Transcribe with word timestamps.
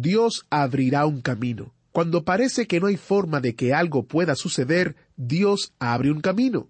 Dios 0.00 0.46
abrirá 0.48 1.04
un 1.04 1.20
camino. 1.20 1.74
Cuando 1.92 2.24
parece 2.24 2.66
que 2.66 2.80
no 2.80 2.86
hay 2.86 2.96
forma 2.96 3.42
de 3.42 3.54
que 3.54 3.74
algo 3.74 4.04
pueda 4.04 4.34
suceder, 4.34 4.96
Dios 5.18 5.74
abre 5.78 6.10
un 6.10 6.22
camino. 6.22 6.68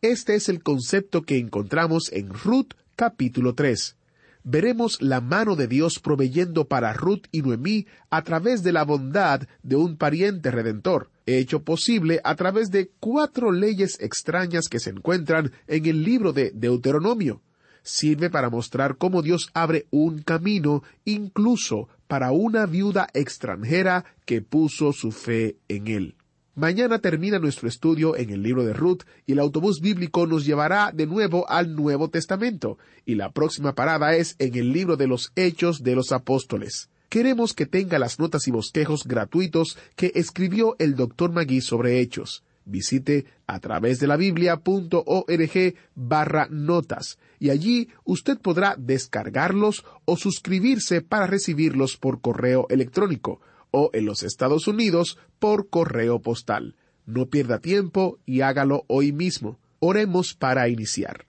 Este 0.00 0.34
es 0.34 0.48
el 0.48 0.64
concepto 0.64 1.22
que 1.22 1.38
encontramos 1.38 2.10
en 2.12 2.30
Ruth 2.30 2.72
capítulo 2.96 3.54
3. 3.54 3.96
Veremos 4.42 5.00
la 5.00 5.20
mano 5.20 5.54
de 5.54 5.68
Dios 5.68 6.00
proveyendo 6.00 6.66
para 6.66 6.92
Ruth 6.92 7.26
y 7.30 7.42
Noemí 7.42 7.86
a 8.10 8.22
través 8.24 8.64
de 8.64 8.72
la 8.72 8.82
bondad 8.82 9.42
de 9.62 9.76
un 9.76 9.96
pariente 9.96 10.50
redentor, 10.50 11.08
hecho 11.26 11.62
posible 11.62 12.20
a 12.24 12.34
través 12.34 12.72
de 12.72 12.90
cuatro 12.98 13.52
leyes 13.52 13.96
extrañas 14.00 14.66
que 14.68 14.80
se 14.80 14.90
encuentran 14.90 15.52
en 15.68 15.86
el 15.86 16.02
libro 16.02 16.32
de 16.32 16.50
Deuteronomio 16.50 17.42
sirve 17.82 18.30
para 18.30 18.50
mostrar 18.50 18.96
cómo 18.96 19.22
Dios 19.22 19.50
abre 19.54 19.86
un 19.90 20.22
camino 20.22 20.82
incluso 21.04 21.88
para 22.12 22.30
una 22.30 22.66
viuda 22.66 23.08
extranjera 23.14 24.04
que 24.26 24.42
puso 24.42 24.92
su 24.92 25.12
fe 25.12 25.56
en 25.68 25.88
Él. 25.88 26.14
Mañana 26.54 26.98
termina 26.98 27.38
nuestro 27.38 27.68
estudio 27.68 28.18
en 28.18 28.28
el 28.28 28.42
libro 28.42 28.66
de 28.66 28.74
Ruth 28.74 29.04
y 29.24 29.32
el 29.32 29.38
autobús 29.38 29.80
bíblico 29.80 30.26
nos 30.26 30.44
llevará 30.44 30.92
de 30.92 31.06
nuevo 31.06 31.48
al 31.48 31.74
Nuevo 31.74 32.10
Testamento 32.10 32.76
y 33.06 33.14
la 33.14 33.32
próxima 33.32 33.74
parada 33.74 34.14
es 34.14 34.36
en 34.38 34.54
el 34.56 34.74
libro 34.74 34.98
de 34.98 35.06
los 35.06 35.32
Hechos 35.36 35.82
de 35.82 35.96
los 35.96 36.12
Apóstoles. 36.12 36.90
Queremos 37.08 37.54
que 37.54 37.64
tenga 37.64 37.98
las 37.98 38.18
notas 38.18 38.46
y 38.46 38.50
bosquejos 38.50 39.04
gratuitos 39.06 39.78
que 39.96 40.12
escribió 40.14 40.76
el 40.78 40.96
doctor 40.96 41.32
Magui 41.32 41.62
sobre 41.62 42.00
Hechos. 42.00 42.44
Visite 42.64 43.26
a 43.46 43.58
través 43.60 43.98
de 43.98 44.06
la 44.06 44.16
biblia.org 44.16 45.74
barra 45.94 46.46
notas 46.50 47.18
y 47.38 47.50
allí 47.50 47.88
usted 48.04 48.38
podrá 48.38 48.76
descargarlos 48.78 49.84
o 50.04 50.16
suscribirse 50.16 51.02
para 51.02 51.26
recibirlos 51.26 51.96
por 51.96 52.20
correo 52.20 52.66
electrónico 52.70 53.40
o 53.72 53.90
en 53.92 54.06
los 54.06 54.22
Estados 54.22 54.68
Unidos 54.68 55.18
por 55.38 55.68
correo 55.68 56.20
postal. 56.20 56.76
No 57.04 57.26
pierda 57.26 57.58
tiempo 57.58 58.18
y 58.24 58.42
hágalo 58.42 58.84
hoy 58.86 59.12
mismo. 59.12 59.58
Oremos 59.80 60.34
para 60.34 60.68
iniciar. 60.68 61.26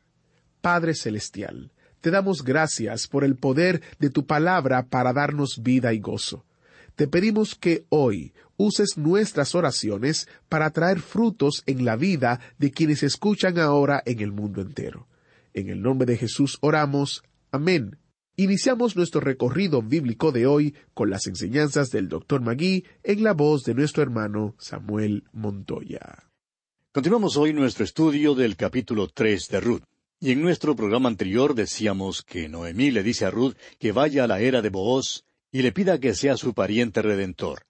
Padre 0.61 0.93
Celestial, 0.93 1.71
te 1.99 2.11
damos 2.11 2.43
gracias 2.43 3.07
por 3.07 3.23
el 3.23 3.35
poder 3.35 3.81
de 3.97 4.09
tu 4.09 4.27
palabra 4.27 4.85
para 4.87 5.13
darnos 5.13 5.63
vida 5.63 5.93
y 5.93 5.99
gozo. 5.99 6.45
Te 6.95 7.07
pedimos 7.07 7.55
que 7.55 7.85
hoy 7.89 8.33
uses 8.57 8.97
nuestras 8.97 9.55
oraciones 9.55 10.27
para 10.49 10.71
traer 10.71 10.99
frutos 10.99 11.63
en 11.65 11.85
la 11.85 11.95
vida 11.95 12.39
de 12.57 12.71
quienes 12.71 13.03
escuchan 13.03 13.59
ahora 13.59 14.01
en 14.05 14.19
el 14.19 14.31
mundo 14.31 14.61
entero. 14.61 15.07
En 15.53 15.69
el 15.69 15.81
nombre 15.81 16.05
de 16.05 16.17
Jesús 16.17 16.57
oramos. 16.61 17.23
Amén. 17.51 17.97
Iniciamos 18.35 18.95
nuestro 18.95 19.21
recorrido 19.21 19.83
bíblico 19.83 20.31
de 20.31 20.47
hoy 20.47 20.73
con 20.95 21.11
las 21.11 21.27
enseñanzas 21.27 21.91
del 21.91 22.09
Dr. 22.09 22.41
Magui 22.41 22.83
en 23.03 23.23
la 23.23 23.33
voz 23.33 23.63
de 23.63 23.75
nuestro 23.75 24.01
hermano 24.01 24.55
Samuel 24.57 25.23
Montoya. 25.33 26.31
Continuamos 26.91 27.37
hoy 27.37 27.53
nuestro 27.53 27.83
estudio 27.83 28.33
del 28.33 28.55
capítulo 28.55 29.07
tres 29.07 29.49
de 29.49 29.59
Ruth. 29.59 29.83
Y 30.19 30.31
en 30.31 30.41
nuestro 30.41 30.75
programa 30.75 31.09
anterior 31.09 31.53
decíamos 31.53 32.23
que 32.23 32.49
Noemí 32.49 32.91
le 32.91 33.03
dice 33.03 33.25
a 33.25 33.29
Ruth 33.29 33.55
que 33.77 33.91
vaya 33.91 34.23
a 34.23 34.27
la 34.27 34.39
era 34.39 34.61
de 34.61 34.69
Booz 34.69 35.25
y 35.51 35.61
le 35.61 35.71
pida 35.71 35.99
que 35.99 36.15
sea 36.15 36.35
su 36.35 36.53
pariente 36.53 37.01
redentor. 37.01 37.67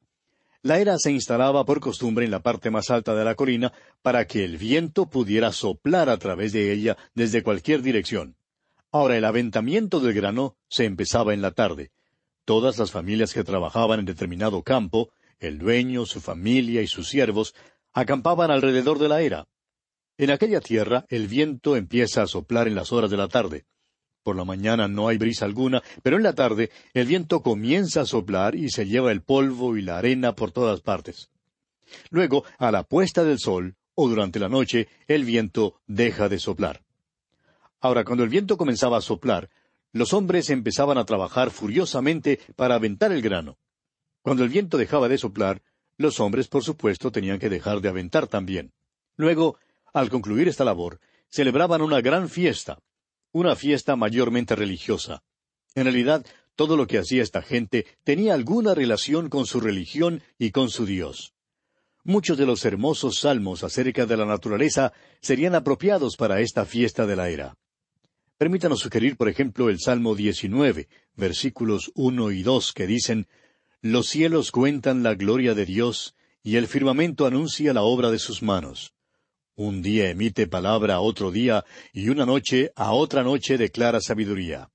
La 0.63 0.79
era 0.79 0.97
se 0.97 1.11
instalaba 1.11 1.65
por 1.65 1.81
costumbre 1.81 2.23
en 2.23 2.31
la 2.31 2.41
parte 2.41 2.71
más 2.71 2.89
alta 2.89 3.13
de 3.13 3.25
la 3.25 3.35
colina 3.35 3.73
para 4.01 4.25
que 4.27 4.45
el 4.45 4.57
viento 4.57 5.09
pudiera 5.09 5.51
soplar 5.51 6.09
a 6.09 6.17
través 6.17 6.53
de 6.53 6.71
ella 6.71 6.95
desde 7.13 7.43
cualquier 7.43 7.81
dirección. 7.81 8.37
Ahora 8.89 9.17
el 9.17 9.25
aventamiento 9.25 9.99
del 9.99 10.13
grano 10.13 10.55
se 10.69 10.85
empezaba 10.85 11.33
en 11.33 11.41
la 11.41 11.51
tarde. 11.51 11.91
Todas 12.45 12.79
las 12.79 12.91
familias 12.91 13.33
que 13.33 13.43
trabajaban 13.43 13.99
en 13.99 14.05
determinado 14.05 14.63
campo, 14.63 15.11
el 15.37 15.59
dueño, 15.59 16.05
su 16.05 16.21
familia 16.21 16.81
y 16.81 16.87
sus 16.87 17.09
siervos, 17.09 17.53
acampaban 17.91 18.49
alrededor 18.49 18.99
de 18.99 19.09
la 19.09 19.21
era. 19.21 19.49
En 20.17 20.31
aquella 20.31 20.61
tierra 20.61 21.05
el 21.09 21.27
viento 21.27 21.75
empieza 21.75 22.21
a 22.21 22.27
soplar 22.27 22.69
en 22.69 22.75
las 22.75 22.93
horas 22.93 23.11
de 23.11 23.17
la 23.17 23.27
tarde. 23.27 23.65
Por 24.23 24.37
la 24.37 24.45
mañana 24.45 24.87
no 24.87 25.09
hay 25.09 25.17
brisa 25.17 25.45
alguna, 25.45 25.83
pero 26.01 26.15
en 26.15 26.23
la 26.23 26.33
tarde 26.33 26.71
el 26.93 27.07
viento 27.07 27.41
comienza 27.41 28.01
a 28.01 28.05
soplar 28.05 28.55
y 28.55 28.69
se 28.69 28.85
lleva 28.85 29.11
el 29.11 29.21
polvo 29.21 29.75
y 29.75 29.81
la 29.81 29.97
arena 29.97 30.33
por 30.33 30.51
todas 30.51 30.79
partes. 30.81 31.29
Luego, 32.09 32.45
a 32.57 32.71
la 32.71 32.83
puesta 32.83 33.23
del 33.23 33.39
sol, 33.39 33.75
o 33.95 34.07
durante 34.07 34.39
la 34.39 34.49
noche, 34.49 34.87
el 35.07 35.25
viento 35.25 35.81
deja 35.87 36.29
de 36.29 36.39
soplar. 36.39 36.81
Ahora, 37.81 38.05
cuando 38.05 38.23
el 38.23 38.29
viento 38.29 38.57
comenzaba 38.57 38.97
a 38.97 39.01
soplar, 39.01 39.49
los 39.91 40.13
hombres 40.13 40.49
empezaban 40.49 40.97
a 40.97 41.05
trabajar 41.05 41.51
furiosamente 41.51 42.39
para 42.55 42.75
aventar 42.75 43.11
el 43.11 43.21
grano. 43.21 43.57
Cuando 44.21 44.43
el 44.43 44.49
viento 44.49 44.77
dejaba 44.77 45.09
de 45.09 45.17
soplar, 45.17 45.61
los 45.97 46.19
hombres, 46.21 46.47
por 46.47 46.63
supuesto, 46.63 47.11
tenían 47.11 47.39
que 47.39 47.49
dejar 47.49 47.81
de 47.81 47.89
aventar 47.89 48.27
también. 48.27 48.71
Luego, 49.17 49.57
al 49.93 50.09
concluir 50.09 50.47
esta 50.47 50.63
labor, 50.63 50.99
celebraban 51.29 51.81
una 51.81 52.01
gran 52.01 52.29
fiesta, 52.29 52.79
una 53.33 53.57
fiesta 53.57 53.97
mayormente 53.97 54.55
religiosa. 54.55 55.23
En 55.75 55.83
realidad, 55.83 56.25
todo 56.55 56.77
lo 56.77 56.87
que 56.87 56.99
hacía 56.99 57.23
esta 57.23 57.41
gente 57.41 57.85
tenía 58.03 58.35
alguna 58.35 58.73
relación 58.75 59.27
con 59.27 59.45
su 59.45 59.59
religión 59.59 60.21
y 60.37 60.51
con 60.51 60.69
su 60.69 60.85
Dios. 60.85 61.33
Muchos 62.05 62.37
de 62.37 62.45
los 62.45 62.63
hermosos 62.63 63.19
salmos 63.19 63.63
acerca 63.63 64.05
de 64.05 64.17
la 64.17 64.25
naturaleza 64.25 64.93
serían 65.21 65.55
apropiados 65.55 66.15
para 66.15 66.41
esta 66.41 66.65
fiesta 66.65 67.05
de 67.07 67.15
la 67.15 67.29
era. 67.29 67.57
Permítanos 68.37 68.81
sugerir, 68.81 69.15
por 69.17 69.29
ejemplo, 69.29 69.69
el 69.69 69.79
Salmo 69.79 70.15
19, 70.15 70.87
versículos 71.15 71.91
uno 71.95 72.31
y 72.31 72.43
dos, 72.43 72.73
que 72.73 72.87
dicen 72.87 73.27
Los 73.81 74.09
cielos 74.09 74.51
cuentan 74.51 75.01
la 75.01 75.15
gloria 75.15 75.55
de 75.55 75.65
Dios, 75.65 76.13
y 76.43 76.57
el 76.57 76.67
firmamento 76.67 77.25
anuncia 77.25 77.73
la 77.73 77.83
obra 77.83 78.11
de 78.11 78.19
sus 78.19 78.43
manos. 78.43 78.93
Un 79.55 79.83
día 79.83 80.09
emite 80.09 80.47
palabra 80.47 80.95
a 80.95 81.01
otro 81.01 81.29
día, 81.29 81.63
y 81.91 82.09
una 82.09 82.25
noche 82.25 82.71
a 82.75 82.93
otra 82.93 83.21
noche 83.21 83.55
declara 83.57 84.01
sabiduría. 84.01 84.71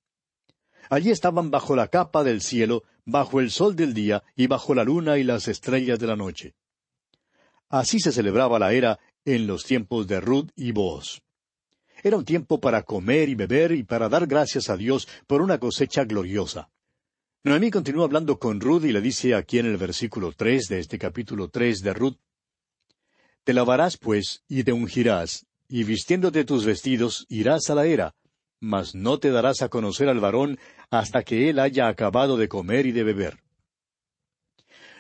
Allí 0.89 1.11
estaban 1.11 1.51
bajo 1.51 1.75
la 1.75 1.89
capa 1.89 2.23
del 2.23 2.41
cielo, 2.43 2.85
bajo 3.05 3.41
el 3.41 3.51
sol 3.51 3.75
del 3.75 3.93
día, 3.93 4.23
y 4.37 4.47
bajo 4.47 4.77
la 4.77 4.85
luna 4.85 5.19
y 5.19 5.25
las 5.25 5.49
estrellas 5.49 5.99
de 5.99 6.07
la 6.07 6.15
noche. 6.15 6.55
Así 7.69 7.99
se 7.99 8.13
celebraba 8.13 8.61
la 8.61 8.73
era 8.73 9.01
en 9.25 9.49
los 9.49 9.65
tiempos 9.65 10.07
de 10.07 10.21
Ruth 10.21 10.51
y 10.55 10.71
Boaz. 10.71 11.23
Era 12.05 12.17
un 12.17 12.25
tiempo 12.25 12.61
para 12.61 12.85
comer 12.85 13.29
y 13.29 13.35
beber 13.35 13.73
y 13.73 13.83
para 13.83 14.09
dar 14.09 14.29
gracias 14.29 14.71
a 14.71 14.77
Dios 14.77 15.09
por 15.27 15.43
una 15.43 15.59
cosecha 15.59 16.05
gloriosa. 16.05 16.71
Noemí 17.43 17.73
continúa 17.73 18.05
hablando 18.05 18.39
con 18.39 18.61
Ruth 18.61 18.85
y 18.85 18.93
le 18.93 19.01
dice 19.01 19.35
aquí 19.35 19.59
en 19.59 19.67
el 19.67 19.77
versículo 19.77 20.33
tres 20.33 20.69
de 20.69 20.79
este 20.79 20.99
capítulo 20.99 21.49
tres 21.49 21.81
de 21.81 21.93
Ruth 21.93 22.17
Te 23.49 23.55
lavarás, 23.55 23.97
pues, 23.97 24.45
y 24.47 24.63
te 24.63 24.75
ungirás, 24.75 25.47
y 25.71 25.83
vistiéndote 25.85 26.45
tus 26.45 26.67
vestidos 26.67 27.25
irás 27.31 27.71
a 27.71 27.75
la 27.75 27.87
era, 27.87 28.15
mas 28.61 28.95
no 28.95 29.19
te 29.19 29.31
darás 29.31 29.63
a 29.63 29.71
conocer 29.71 30.11
al 30.11 30.21
varón 30.21 30.59
hasta 30.91 31.23
que 31.23 31.49
él 31.49 31.59
haya 31.59 31.89
acabado 31.89 32.37
de 32.37 32.47
comer 32.47 32.85
y 32.85 32.93
de 32.93 33.05
beber. 33.05 33.39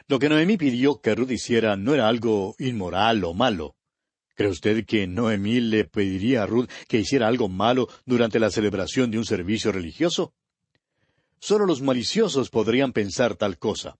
Lo 0.06 0.18
que 0.18 0.30
Noemí 0.30 0.56
pidió 0.56 1.02
que 1.02 1.14
Ruth 1.14 1.30
hiciera 1.30 1.76
no 1.76 1.92
era 1.92 2.08
algo 2.08 2.54
inmoral 2.58 3.22
o 3.24 3.34
malo. 3.34 3.76
¿Cree 4.34 4.48
usted 4.48 4.86
que 4.86 5.06
Noemí 5.06 5.60
le 5.60 5.84
pediría 5.84 6.44
a 6.44 6.46
Ruth 6.46 6.70
que 6.88 7.00
hiciera 7.00 7.28
algo 7.28 7.50
malo 7.50 7.86
durante 8.06 8.38
la 8.38 8.48
celebración 8.48 9.10
de 9.10 9.18
un 9.18 9.26
servicio 9.26 9.72
religioso? 9.72 10.32
Solo 11.38 11.66
los 11.66 11.82
maliciosos 11.82 12.48
podrían 12.48 12.94
pensar 12.94 13.36
tal 13.36 13.58
cosa. 13.58 13.98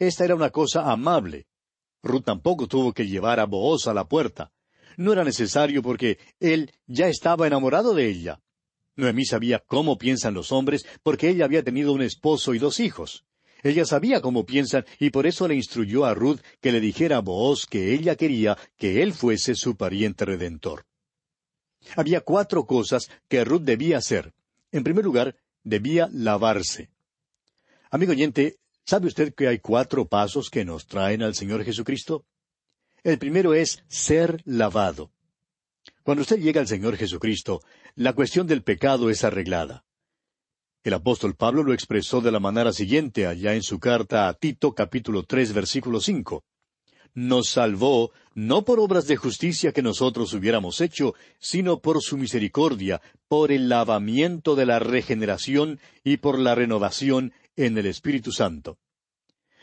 Esta 0.00 0.24
era 0.24 0.34
una 0.34 0.50
cosa 0.50 0.90
amable. 0.90 1.46
Ruth 2.06 2.24
tampoco 2.24 2.66
tuvo 2.66 2.92
que 2.92 3.06
llevar 3.06 3.40
a 3.40 3.44
Booz 3.44 3.86
a 3.86 3.94
la 3.94 4.08
puerta. 4.08 4.52
No 4.96 5.12
era 5.12 5.24
necesario 5.24 5.82
porque 5.82 6.18
él 6.40 6.72
ya 6.86 7.08
estaba 7.08 7.46
enamorado 7.46 7.94
de 7.94 8.08
ella. 8.08 8.40
Noemí 8.96 9.26
sabía 9.26 9.58
cómo 9.58 9.98
piensan 9.98 10.34
los 10.34 10.52
hombres 10.52 10.86
porque 11.02 11.28
ella 11.28 11.44
había 11.44 11.62
tenido 11.62 11.92
un 11.92 12.02
esposo 12.02 12.54
y 12.54 12.58
dos 12.58 12.80
hijos. 12.80 13.24
Ella 13.62 13.84
sabía 13.84 14.20
cómo 14.20 14.46
piensan 14.46 14.86
y 14.98 15.10
por 15.10 15.26
eso 15.26 15.48
le 15.48 15.54
instruyó 15.54 16.04
a 16.04 16.14
Ruth 16.14 16.40
que 16.60 16.72
le 16.72 16.80
dijera 16.80 17.18
a 17.18 17.20
Booz 17.20 17.66
que 17.66 17.92
ella 17.92 18.16
quería 18.16 18.56
que 18.76 19.02
él 19.02 19.12
fuese 19.12 19.54
su 19.54 19.76
pariente 19.76 20.24
redentor. 20.24 20.86
Había 21.94 22.20
cuatro 22.20 22.64
cosas 22.64 23.10
que 23.28 23.44
Ruth 23.44 23.62
debía 23.62 23.98
hacer. 23.98 24.32
En 24.72 24.82
primer 24.82 25.04
lugar, 25.04 25.36
debía 25.62 26.08
lavarse. 26.12 26.90
Amigo 27.90 28.12
oyente, 28.12 28.56
¿sabe 28.86 29.08
usted 29.08 29.34
que 29.34 29.48
hay 29.48 29.58
cuatro 29.58 30.06
pasos 30.06 30.48
que 30.48 30.64
nos 30.64 30.86
traen 30.86 31.22
al 31.22 31.34
Señor 31.34 31.64
Jesucristo? 31.64 32.24
El 33.02 33.18
primero 33.18 33.52
es 33.52 33.84
ser 33.88 34.40
lavado. 34.44 35.10
Cuando 36.02 36.22
usted 36.22 36.38
llega 36.38 36.60
al 36.60 36.68
Señor 36.68 36.96
Jesucristo, 36.96 37.60
la 37.96 38.12
cuestión 38.12 38.46
del 38.46 38.62
pecado 38.62 39.10
es 39.10 39.24
arreglada. 39.24 39.84
El 40.84 40.94
apóstol 40.94 41.34
Pablo 41.34 41.64
lo 41.64 41.72
expresó 41.72 42.20
de 42.20 42.30
la 42.30 42.38
manera 42.38 42.72
siguiente 42.72 43.26
allá 43.26 43.54
en 43.54 43.62
su 43.62 43.80
carta 43.80 44.28
a 44.28 44.34
Tito 44.34 44.72
capítulo 44.72 45.24
tres 45.24 45.52
versículo 45.52 46.00
cinco. 46.00 46.44
Nos 47.12 47.48
salvó 47.48 48.12
no 48.34 48.64
por 48.64 48.78
obras 48.78 49.06
de 49.06 49.16
justicia 49.16 49.72
que 49.72 49.82
nosotros 49.82 50.32
hubiéramos 50.32 50.80
hecho, 50.80 51.14
sino 51.40 51.80
por 51.80 52.02
su 52.02 52.18
misericordia, 52.18 53.00
por 53.26 53.50
el 53.50 53.68
lavamiento 53.68 54.54
de 54.54 54.66
la 54.66 54.78
regeneración 54.78 55.80
y 56.04 56.18
por 56.18 56.38
la 56.38 56.54
renovación 56.54 57.32
en 57.56 57.76
el 57.78 57.86
Espíritu 57.86 58.30
Santo. 58.32 58.78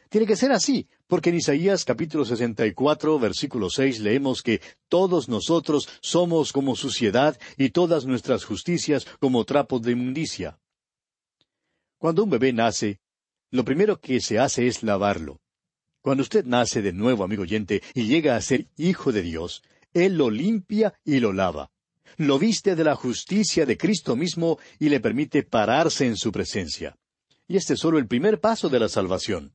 Tiene 0.10 0.28
que 0.28 0.36
ser 0.36 0.52
así, 0.52 0.88
porque 1.08 1.32
en 1.32 1.38
Isaías 1.38 1.86
capítulo 1.86 2.24
64, 2.24 3.18
versículo 3.18 3.70
6 3.70 4.00
leemos 4.00 4.44
que 4.44 4.62
todos 4.88 5.28
nosotros 5.28 5.90
somos 6.02 6.54
como 6.54 6.76
suciedad 6.76 7.40
y 7.58 7.70
todas 7.70 8.06
nuestras 8.06 8.46
justicias 8.46 9.08
como 9.20 9.44
trapos 9.44 9.82
de 9.82 9.94
inmundicia. 9.94 10.60
Cuando 11.98 12.24
un 12.26 12.30
bebé 12.30 12.54
nace, 12.54 13.00
lo 13.50 13.66
primero 13.66 14.00
que 14.00 14.20
se 14.22 14.38
hace 14.38 14.68
es 14.68 14.84
lavarlo. 14.84 15.40
Cuando 16.02 16.22
usted 16.22 16.46
nace 16.46 16.82
de 16.82 16.94
nuevo, 16.94 17.24
amigo 17.24 17.44
oyente, 17.44 17.82
y 17.96 18.04
llega 18.04 18.36
a 18.36 18.42
ser 18.42 18.68
hijo 18.76 19.12
de 19.12 19.24
Dios, 19.24 19.64
Él 19.94 20.18
lo 20.18 20.30
limpia 20.30 20.94
y 21.04 21.22
lo 21.22 21.34
lava. 21.34 21.72
Lo 22.18 22.38
viste 22.38 22.76
de 22.76 22.84
la 22.84 22.96
justicia 22.96 23.66
de 23.66 23.78
Cristo 23.78 24.16
mismo 24.16 24.60
y 24.78 24.90
le 24.90 25.00
permite 25.00 25.42
pararse 25.42 26.06
en 26.06 26.18
su 26.18 26.32
presencia. 26.32 26.98
Y 27.54 27.58
este 27.58 27.76
es 27.76 27.82
solo 27.82 28.00
el 28.00 28.08
primer 28.08 28.40
paso 28.40 28.68
de 28.68 28.80
la 28.80 28.90
salvación. 28.90 29.54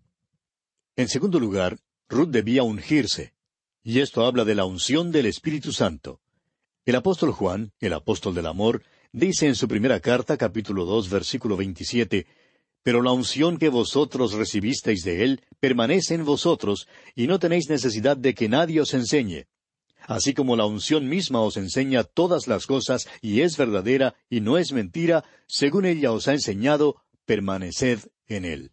En 0.95 1.09
segundo 1.09 1.41
lugar, 1.41 1.81
Ruth 2.09 2.29
debía 2.29 2.63
ungirse. 2.63 3.33
Y 3.83 3.99
esto 3.99 4.25
habla 4.25 4.45
de 4.45 4.55
la 4.55 4.67
unción 4.67 5.11
del 5.11 5.27
Espíritu 5.27 5.73
Santo. 5.73 6.21
El 6.87 6.95
apóstol 6.95 7.33
Juan, 7.33 7.73
el 7.81 7.93
apóstol 7.93 8.37
del 8.37 8.47
amor, 8.47 8.85
dice 9.11 9.49
en 9.49 9.57
su 9.57 9.67
primera 9.67 9.99
carta, 9.99 10.37
capítulo 10.37 10.85
dos, 10.85 11.11
versículo 11.11 11.57
veintisiete, 11.57 12.29
Pero 12.85 13.03
la 13.03 13.11
unción 13.11 13.59
que 13.59 13.69
vosotros 13.69 14.33
recibisteis 14.35 15.03
de 15.03 15.25
él 15.25 15.43
permanece 15.59 16.15
en 16.15 16.25
vosotros, 16.25 16.87
y 17.17 17.27
no 17.27 17.41
tenéis 17.41 17.69
necesidad 17.69 18.17
de 18.17 18.33
que 18.33 18.49
nadie 18.49 18.81
os 18.81 18.95
enseñe. 18.95 19.49
Así 20.07 20.35
como 20.35 20.55
la 20.55 20.67
unción 20.67 21.09
misma 21.09 21.41
os 21.41 21.57
enseña 21.57 22.05
todas 22.05 22.47
las 22.47 22.67
cosas, 22.67 23.09
y 23.23 23.41
es 23.41 23.57
verdadera, 23.57 24.15
y 24.31 24.41
no 24.41 24.57
es 24.57 24.71
mentira, 24.71 25.25
según 25.49 25.85
ella 25.85 26.13
os 26.13 26.29
ha 26.29 26.33
enseñado, 26.35 27.03
permaneced 27.29 28.09
en 28.27 28.47
él. 28.47 28.73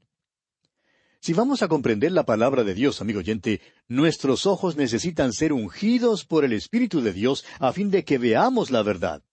Si 1.19 1.33
vamos 1.33 1.61
a 1.61 1.67
comprender 1.67 2.13
la 2.13 2.25
palabra 2.25 2.63
de 2.63 2.73
Dios, 2.73 3.01
amigo 3.01 3.19
oyente, 3.19 3.59
nuestros 3.89 4.45
ojos 4.45 4.77
necesitan 4.77 5.33
ser 5.33 5.51
ungidos 5.51 6.23
por 6.23 6.45
el 6.45 6.53
Espíritu 6.53 7.01
de 7.01 7.11
Dios 7.11 7.43
a 7.59 7.73
fin 7.73 7.91
de 7.91 8.05
que 8.05 8.17
veamos 8.17 8.71
la 8.71 8.81
verdad. 8.81 9.23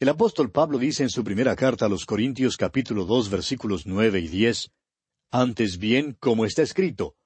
El 0.00 0.08
apóstol 0.08 0.50
Pablo 0.50 0.78
dice 0.78 1.02
en 1.02 1.10
su 1.10 1.24
primera 1.24 1.56
carta 1.56 1.84
a 1.84 1.88
los 1.90 2.06
Corintios 2.06 2.56
capítulo 2.56 3.04
dos 3.04 3.28
versículos 3.28 3.84
nueve 3.84 4.20
y 4.20 4.28
diez 4.28 4.70
Antes 5.30 5.76
bien, 5.76 6.16
como 6.18 6.46
está 6.46 6.62
escrito, 6.62 7.16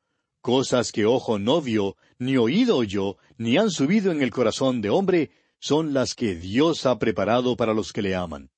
cosas 0.41 0.91
que 0.91 1.07
ojo 1.07 1.39
no 1.39 1.63
vio, 1.63 1.97
ni 2.19 2.37
oído 2.37 2.77
oyó, 2.77 3.17
ni 3.39 3.59
han 3.59 3.71
subido 3.71 4.11
en 4.11 4.23
el 4.23 4.33
corazón 4.33 4.81
de 4.81 4.91
hombre, 4.91 5.31
son 5.61 5.93
las 5.93 6.17
que 6.17 6.35
Dios 6.35 6.85
ha 6.85 6.99
preparado 6.99 7.57
para 7.57 7.75
los 7.75 7.93
que 7.93 8.03
le 8.03 8.17
aman. 8.17 8.51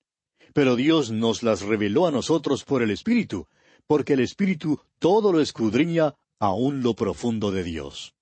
Pero 0.55 0.77
Dios 0.77 1.11
nos 1.11 1.43
las 1.43 1.63
reveló 1.63 2.07
a 2.07 2.11
nosotros 2.11 2.65
por 2.65 2.83
el 2.83 2.91
Espíritu, 2.91 3.49
porque 3.87 4.15
el 4.15 4.21
Espíritu 4.21 4.81
todo 4.99 5.33
lo 5.33 5.41
escudriña 5.41 6.15
aún 6.39 6.83
lo 6.83 6.95
profundo 6.95 7.51
de 7.51 7.65
Dios. 7.65 8.15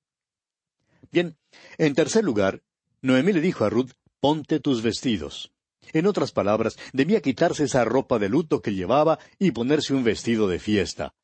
Bien, 1.11 1.37
en 1.79 1.95
tercer 1.95 2.23
lugar, 2.25 2.63
Noemí 3.03 3.33
le 3.33 3.41
dijo 3.41 3.65
a 3.65 3.71
Ruth, 3.71 3.93
ponte 4.21 4.61
tus 4.61 4.83
vestidos. 4.83 5.53
En 5.93 6.07
otras 6.07 6.31
palabras, 6.31 6.77
debía 6.93 7.21
quitarse 7.21 7.65
esa 7.65 7.85
ropa 7.85 8.19
de 8.19 8.29
luto 8.29 8.61
que 8.61 8.75
llevaba 8.75 9.19
y 9.39 9.51
ponerse 9.51 9.95
un 9.95 10.05
vestido 10.05 10.47
de 10.47 10.59
fiesta. 10.59 11.15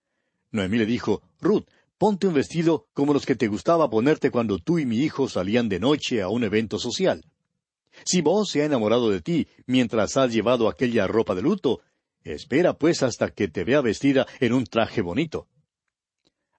Noemí 0.50 0.78
le 0.78 0.86
dijo, 0.86 1.22
Ruth, 1.40 1.66
ponte 1.98 2.26
un 2.26 2.34
vestido 2.34 2.88
como 2.94 3.12
los 3.12 3.26
que 3.26 3.36
te 3.36 3.46
gustaba 3.46 3.88
ponerte 3.90 4.30
cuando 4.30 4.58
tú 4.58 4.78
y 4.78 4.86
mi 4.86 4.98
hijo 4.98 5.28
salían 5.28 5.68
de 5.68 5.78
noche 5.78 6.22
a 6.22 6.28
un 6.28 6.42
evento 6.42 6.78
social. 6.78 7.24
Si 8.04 8.20
vos 8.20 8.50
se 8.50 8.62
ha 8.62 8.66
enamorado 8.66 9.10
de 9.10 9.20
ti 9.20 9.48
mientras 9.66 10.16
has 10.16 10.32
llevado 10.32 10.68
aquella 10.68 11.06
ropa 11.06 11.34
de 11.34 11.42
luto, 11.42 11.80
Espera 12.26 12.76
pues 12.76 13.04
hasta 13.04 13.30
que 13.30 13.46
te 13.46 13.62
vea 13.62 13.80
vestida 13.80 14.26
en 14.40 14.52
un 14.52 14.64
traje 14.64 15.00
bonito. 15.00 15.46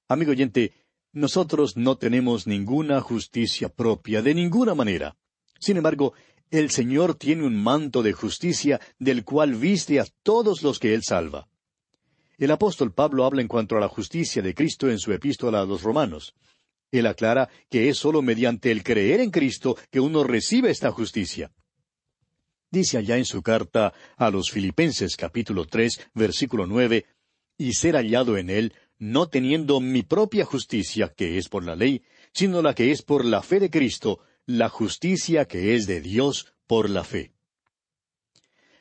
Amigo 0.08 0.32
oyente, 0.32 0.74
nosotros 1.12 1.76
no 1.76 1.98
tenemos 1.98 2.48
ninguna 2.48 3.02
justicia 3.02 3.68
propia 3.68 4.22
de 4.22 4.34
ninguna 4.34 4.76
manera. 4.76 5.18
Sin 5.60 5.76
embargo, 5.76 6.14
el 6.52 6.70
Señor 6.70 7.16
tiene 7.16 7.44
un 7.44 7.62
manto 7.62 8.02
de 8.02 8.14
justicia 8.14 8.80
del 8.98 9.26
cual 9.26 9.56
viste 9.56 10.00
a 10.00 10.06
todos 10.24 10.64
los 10.64 10.80
que 10.80 10.94
Él 10.94 11.04
salva. 11.04 11.50
El 12.38 12.52
apóstol 12.52 12.94
Pablo 12.94 13.26
habla 13.26 13.42
en 13.42 13.50
cuanto 13.50 13.76
a 13.76 13.82
la 13.82 13.90
justicia 13.90 14.42
de 14.42 14.56
Cristo 14.56 14.90
en 14.90 15.00
su 15.00 15.12
epístola 15.12 15.60
a 15.60 15.66
los 15.66 15.84
romanos. 15.84 16.34
Él 16.91 17.06
aclara 17.06 17.50
que 17.70 17.89
es 17.89 17.98
sólo 17.98 18.22
mediante 18.22 18.72
el 18.72 18.84
creer 18.84 19.20
en 19.20 19.32
Cristo 19.32 19.77
que 19.91 20.00
uno 20.00 20.24
recibe 20.24 20.70
esta 20.70 20.91
justicia. 20.91 21.51
Dice 22.70 22.98
allá 22.98 23.17
en 23.17 23.25
su 23.25 23.41
carta 23.41 23.94
a 24.17 24.29
los 24.29 24.51
Filipenses 24.51 25.15
capítulo 25.15 25.65
tres 25.65 26.00
versículo 26.13 26.67
nueve, 26.67 27.06
y 27.58 27.74
ser 27.74 27.96
hallado 27.96 28.38
en 28.38 28.50
él, 28.50 28.74
no 29.00 29.29
teniendo 29.29 29.79
mi 29.79 30.03
propia 30.03 30.46
justicia, 30.46 31.13
que 31.15 31.38
es 31.38 31.50
por 31.50 31.63
la 31.63 31.75
ley, 31.75 32.03
sino 32.34 32.62
la 32.62 32.75
que 32.75 32.91
es 32.91 33.01
por 33.01 33.25
la 33.25 33.41
fe 33.41 33.60
de 33.60 33.70
Cristo, 33.70 34.20
la 34.46 34.70
justicia 34.70 35.46
que 35.46 35.75
es 35.75 35.88
de 35.88 36.01
Dios 36.01 36.53
por 36.67 36.89
la 36.89 37.03
fe. 37.03 37.32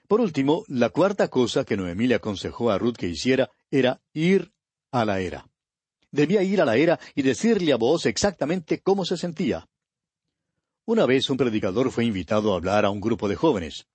Por 0.08 0.20
último, 0.20 0.64
la 0.68 0.90
cuarta 0.90 1.28
cosa 1.28 1.64
que 1.64 1.76
Noemí 1.76 2.06
le 2.06 2.14
aconsejó 2.14 2.70
a 2.70 2.78
Ruth 2.78 2.96
que 2.96 3.08
hiciera 3.08 3.50
era 3.70 4.00
ir 4.12 4.52
a 4.92 5.04
la 5.04 5.20
era. 5.20 5.48
Debía 6.16 6.42
ir 6.42 6.62
a 6.62 6.64
la 6.64 6.78
era 6.78 6.98
y 7.14 7.20
decirle 7.20 7.74
a 7.74 7.76
vos 7.76 8.06
exactamente 8.06 8.80
cómo 8.80 9.04
se 9.04 9.18
sentía. 9.18 9.68
Una 10.86 11.04
vez 11.04 11.28
un 11.28 11.36
predicador 11.36 11.90
fue 11.90 12.06
invitado 12.06 12.54
a 12.54 12.56
hablar 12.56 12.86
a 12.86 12.90
un 12.90 13.02
grupo 13.02 13.28
de 13.28 13.36
jóvenes. 13.36 13.86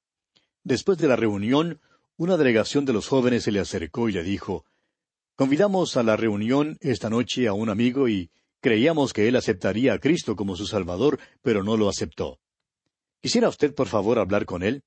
Después 0.64 1.00
de 1.00 1.08
la 1.08 1.16
reunión, 1.16 1.82
una 2.18 2.38
delegación 2.38 2.86
de 2.86 2.94
los 2.94 3.08
jóvenes 3.08 3.46
se 3.46 3.52
le 3.52 3.60
acercó 3.60 4.08
y 4.08 4.12
le 4.12 4.22
dijo, 4.22 4.66
Convidamos 5.36 5.98
a 5.98 6.04
la 6.04 6.16
reunión 6.16 6.78
esta 6.80 7.10
noche 7.10 7.48
a 7.48 7.54
un 7.54 7.70
amigo 7.70 8.08
y 8.08 8.30
creíamos 8.60 9.14
que 9.14 9.28
él 9.28 9.36
aceptaría 9.36 9.94
a 9.94 9.98
Cristo 9.98 10.36
como 10.36 10.56
su 10.56 10.68
Salvador, 10.68 11.20
pero 11.42 11.64
no 11.64 11.76
lo 11.76 11.90
aceptó. 11.90 12.38
¿Quisiera 13.20 13.50
usted, 13.50 13.74
por 13.74 13.88
favor, 13.88 14.20
hablar 14.20 14.46
con 14.46 14.62
él? 14.62 14.84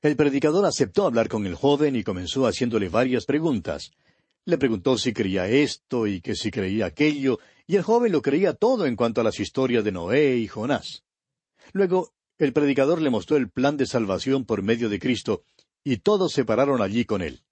El 0.00 0.16
predicador 0.16 0.64
aceptó 0.64 1.04
hablar 1.04 1.28
con 1.28 1.44
el 1.44 1.54
joven 1.54 1.96
y 1.96 2.02
comenzó 2.02 2.46
haciéndole 2.46 2.88
varias 2.88 3.26
preguntas. 3.26 3.90
Le 4.46 4.58
preguntó 4.58 4.96
si 4.96 5.12
creía 5.12 5.48
esto 5.48 6.06
y 6.06 6.20
que 6.20 6.36
si 6.36 6.52
creía 6.52 6.86
aquello, 6.86 7.40
y 7.66 7.74
el 7.74 7.82
joven 7.82 8.12
lo 8.12 8.22
creía 8.22 8.54
todo 8.54 8.86
en 8.86 8.94
cuanto 8.94 9.20
a 9.20 9.24
las 9.24 9.40
historias 9.40 9.82
de 9.82 9.90
Noé 9.90 10.36
y 10.36 10.46
Jonás. 10.46 11.02
Luego, 11.72 12.12
el 12.38 12.52
predicador 12.52 13.02
le 13.02 13.10
mostró 13.10 13.36
el 13.36 13.50
plan 13.50 13.76
de 13.76 13.86
salvación 13.86 14.44
por 14.44 14.62
medio 14.62 14.88
de 14.88 15.00
Cristo, 15.00 15.42
y 15.82 15.96
todos 15.96 16.32
se 16.32 16.44
pararon 16.44 16.80
allí 16.80 17.04
con 17.04 17.22
él. 17.22 17.42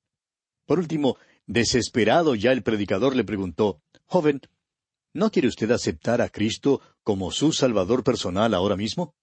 Por 0.66 0.78
último, 0.78 1.18
desesperado 1.46 2.36
ya 2.36 2.52
el 2.52 2.62
predicador 2.62 3.16
le 3.16 3.24
preguntó, 3.24 3.82
Joven, 4.06 4.40
¿no 5.12 5.32
quiere 5.32 5.48
usted 5.48 5.72
aceptar 5.72 6.22
a 6.22 6.28
Cristo 6.28 6.80
como 7.02 7.32
su 7.32 7.52
Salvador 7.52 8.04
personal 8.04 8.54
ahora 8.54 8.76
mismo? 8.76 9.16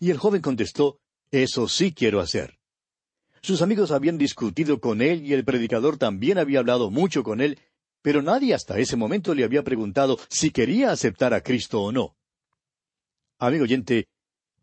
Y 0.00 0.10
el 0.10 0.18
joven 0.18 0.42
contestó, 0.42 0.98
Eso 1.30 1.68
sí 1.68 1.92
quiero 1.92 2.18
hacer. 2.18 2.55
Sus 3.40 3.62
amigos 3.62 3.90
habían 3.90 4.18
discutido 4.18 4.80
con 4.80 5.02
él 5.02 5.24
y 5.24 5.32
el 5.32 5.44
predicador 5.44 5.98
también 5.98 6.38
había 6.38 6.60
hablado 6.60 6.90
mucho 6.90 7.22
con 7.22 7.40
él, 7.40 7.58
pero 8.02 8.22
nadie 8.22 8.54
hasta 8.54 8.78
ese 8.78 8.96
momento 8.96 9.34
le 9.34 9.44
había 9.44 9.64
preguntado 9.64 10.18
si 10.28 10.50
quería 10.50 10.90
aceptar 10.90 11.34
a 11.34 11.42
Cristo 11.42 11.82
o 11.82 11.92
no. 11.92 12.16
Amigo 13.38 13.64
oyente, 13.64 14.08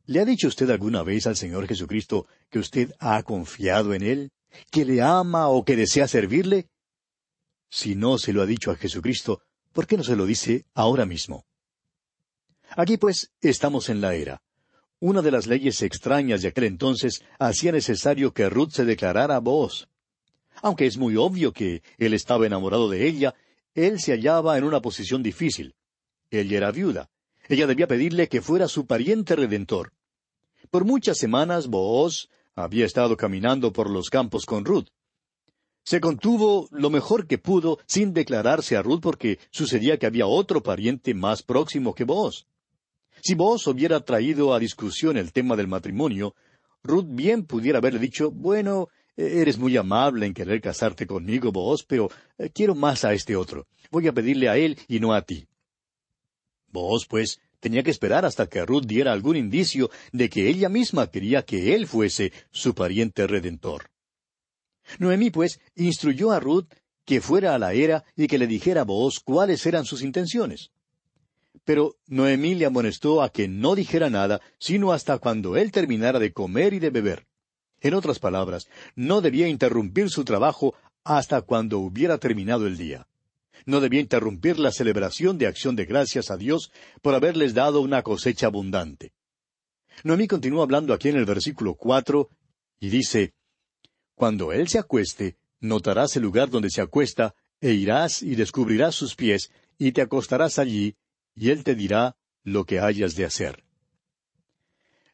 ¿le 0.05 0.19
ha 0.19 0.25
dicho 0.25 0.47
usted 0.47 0.69
alguna 0.69 1.03
vez 1.03 1.27
al 1.27 1.35
Señor 1.35 1.67
Jesucristo 1.67 2.27
que 2.49 2.59
usted 2.59 2.93
ha 2.99 3.21
confiado 3.23 3.93
en 3.93 4.03
Él, 4.03 4.31
que 4.71 4.85
le 4.85 5.01
ama 5.01 5.47
o 5.49 5.63
que 5.63 5.75
desea 5.75 6.07
servirle? 6.07 6.69
Si 7.69 7.95
no 7.95 8.17
se 8.17 8.33
lo 8.33 8.41
ha 8.41 8.45
dicho 8.45 8.71
a 8.71 8.75
Jesucristo, 8.75 9.41
¿por 9.71 9.87
qué 9.87 9.97
no 9.97 10.03
se 10.03 10.15
lo 10.15 10.25
dice 10.25 10.65
ahora 10.73 11.05
mismo? 11.05 11.45
Aquí 12.75 12.97
pues 12.97 13.31
estamos 13.41 13.89
en 13.89 14.01
la 14.01 14.15
era. 14.15 14.41
Una 15.05 15.21
de 15.21 15.31
las 15.31 15.47
leyes 15.47 15.81
extrañas 15.81 16.41
de 16.41 16.47
aquel 16.47 16.63
entonces 16.63 17.25
hacía 17.37 17.73
necesario 17.73 18.33
que 18.33 18.47
Ruth 18.47 18.69
se 18.69 18.85
declarara 18.85 19.37
voz. 19.39 19.89
Aunque 20.61 20.85
es 20.85 20.97
muy 20.97 21.17
obvio 21.17 21.51
que 21.51 21.83
él 21.97 22.13
estaba 22.13 22.45
enamorado 22.45 22.89
de 22.89 23.05
ella, 23.05 23.35
él 23.75 23.99
se 23.99 24.13
hallaba 24.13 24.57
en 24.57 24.63
una 24.63 24.81
posición 24.81 25.21
difícil. 25.21 25.75
Ella 26.31 26.55
era 26.55 26.71
viuda. 26.71 27.09
Ella 27.49 27.67
debía 27.67 27.85
pedirle 27.85 28.29
que 28.29 28.41
fuera 28.41 28.69
su 28.69 28.85
pariente 28.87 29.35
redentor. 29.35 29.91
Por 30.71 30.85
muchas 30.85 31.17
semanas 31.17 31.67
Booz 31.67 32.29
había 32.55 32.85
estado 32.85 33.17
caminando 33.17 33.73
por 33.73 33.89
los 33.89 34.09
campos 34.09 34.45
con 34.45 34.63
Ruth. 34.63 34.87
Se 35.83 35.99
contuvo 35.99 36.69
lo 36.71 36.89
mejor 36.89 37.27
que 37.27 37.37
pudo 37.37 37.77
sin 37.87 38.13
declararse 38.13 38.77
a 38.77 38.81
Ruth 38.81 39.01
porque 39.01 39.39
sucedía 39.51 39.99
que 39.99 40.05
había 40.05 40.27
otro 40.27 40.63
pariente 40.63 41.13
más 41.13 41.43
próximo 41.43 41.93
que 41.93 42.05
Booz. 42.05 42.45
Si 43.21 43.35
Booz 43.35 43.67
hubiera 43.67 43.99
traído 44.01 44.53
a 44.53 44.59
discusión 44.59 45.17
el 45.17 45.31
tema 45.31 45.55
del 45.55 45.67
matrimonio, 45.67 46.35
Ruth 46.83 47.07
bien 47.07 47.45
pudiera 47.45 47.77
haberle 47.77 47.99
dicho, 47.99 48.31
bueno, 48.31 48.89
eres 49.15 49.57
muy 49.57 49.77
amable 49.77 50.25
en 50.25 50.33
querer 50.33 50.61
casarte 50.61 51.07
conmigo, 51.07 51.51
Booz, 51.51 51.83
pero 51.83 52.09
eh, 52.37 52.49
quiero 52.49 52.75
más 52.75 53.05
a 53.05 53.13
este 53.13 53.35
otro. 53.35 53.67
Voy 53.91 54.07
a 54.07 54.13
pedirle 54.13 54.49
a 54.49 54.57
él 54.57 54.77
y 54.87 54.99
no 54.99 55.13
a 55.13 55.21
ti. 55.21 55.47
Vos, 56.67 57.05
pues, 57.07 57.39
tenía 57.59 57.83
que 57.83 57.91
esperar 57.91 58.25
hasta 58.25 58.47
que 58.47 58.65
Ruth 58.65 58.85
diera 58.85 59.13
algún 59.13 59.37
indicio 59.37 59.91
de 60.11 60.29
que 60.29 60.49
ella 60.49 60.69
misma 60.69 61.11
quería 61.11 61.43
que 61.43 61.75
él 61.75 61.87
fuese 61.87 62.33
su 62.51 62.73
pariente 62.73 63.27
redentor. 63.27 63.91
Noemí, 64.99 65.29
pues, 65.29 65.61
instruyó 65.75 66.31
a 66.31 66.39
Ruth 66.39 66.65
que 67.05 67.21
fuera 67.21 67.53
a 67.53 67.59
la 67.59 67.73
era 67.73 68.03
y 68.15 68.27
que 68.27 68.37
le 68.37 68.47
dijera 68.47 68.81
a 68.81 68.85
Boaz 68.85 69.19
cuáles 69.19 69.65
eran 69.65 69.85
sus 69.85 70.01
intenciones. 70.01 70.71
Pero 71.65 71.95
Noemí 72.07 72.55
le 72.55 72.65
amonestó 72.65 73.21
a 73.21 73.29
que 73.29 73.47
no 73.47 73.75
dijera 73.75 74.09
nada, 74.09 74.41
sino 74.59 74.91
hasta 74.91 75.17
cuando 75.17 75.55
él 75.57 75.71
terminara 75.71 76.19
de 76.19 76.33
comer 76.33 76.73
y 76.73 76.79
de 76.79 76.89
beber. 76.89 77.25
En 77.81 77.93
otras 77.93 78.19
palabras, 78.19 78.67
no 78.95 79.21
debía 79.21 79.47
interrumpir 79.47 80.09
su 80.09 80.23
trabajo 80.23 80.75
hasta 81.03 81.41
cuando 81.41 81.79
hubiera 81.79 82.17
terminado 82.17 82.67
el 82.67 82.77
día 82.77 83.07
no 83.65 83.81
debía 83.81 84.01
interrumpir 84.01 84.59
la 84.59 84.71
celebración 84.71 85.37
de 85.37 85.47
acción 85.47 85.75
de 85.75 85.85
gracias 85.85 86.31
a 86.31 86.37
Dios 86.37 86.71
por 87.01 87.15
haberles 87.15 87.53
dado 87.53 87.81
una 87.81 88.01
cosecha 88.01 88.47
abundante. 88.47 89.13
Noemí 90.03 90.27
continúa 90.27 90.63
hablando 90.63 90.93
aquí 90.93 91.09
en 91.09 91.17
el 91.17 91.25
versículo 91.25 91.75
cuatro 91.75 92.29
y 92.79 92.89
dice 92.89 93.33
Cuando 94.15 94.51
él 94.51 94.67
se 94.67 94.79
acueste, 94.79 95.37
notarás 95.59 96.15
el 96.15 96.23
lugar 96.23 96.49
donde 96.49 96.69
se 96.69 96.81
acuesta, 96.81 97.35
e 97.61 97.71
irás 97.71 98.21
y 98.21 98.35
descubrirás 98.35 98.95
sus 98.95 99.15
pies, 99.15 99.51
y 99.77 99.93
te 99.93 100.01
acostarás 100.01 100.59
allí, 100.59 100.95
y 101.35 101.49
él 101.49 101.63
te 101.63 101.75
dirá 101.75 102.15
lo 102.43 102.65
que 102.65 102.79
hayas 102.79 103.15
de 103.15 103.25
hacer. 103.25 103.63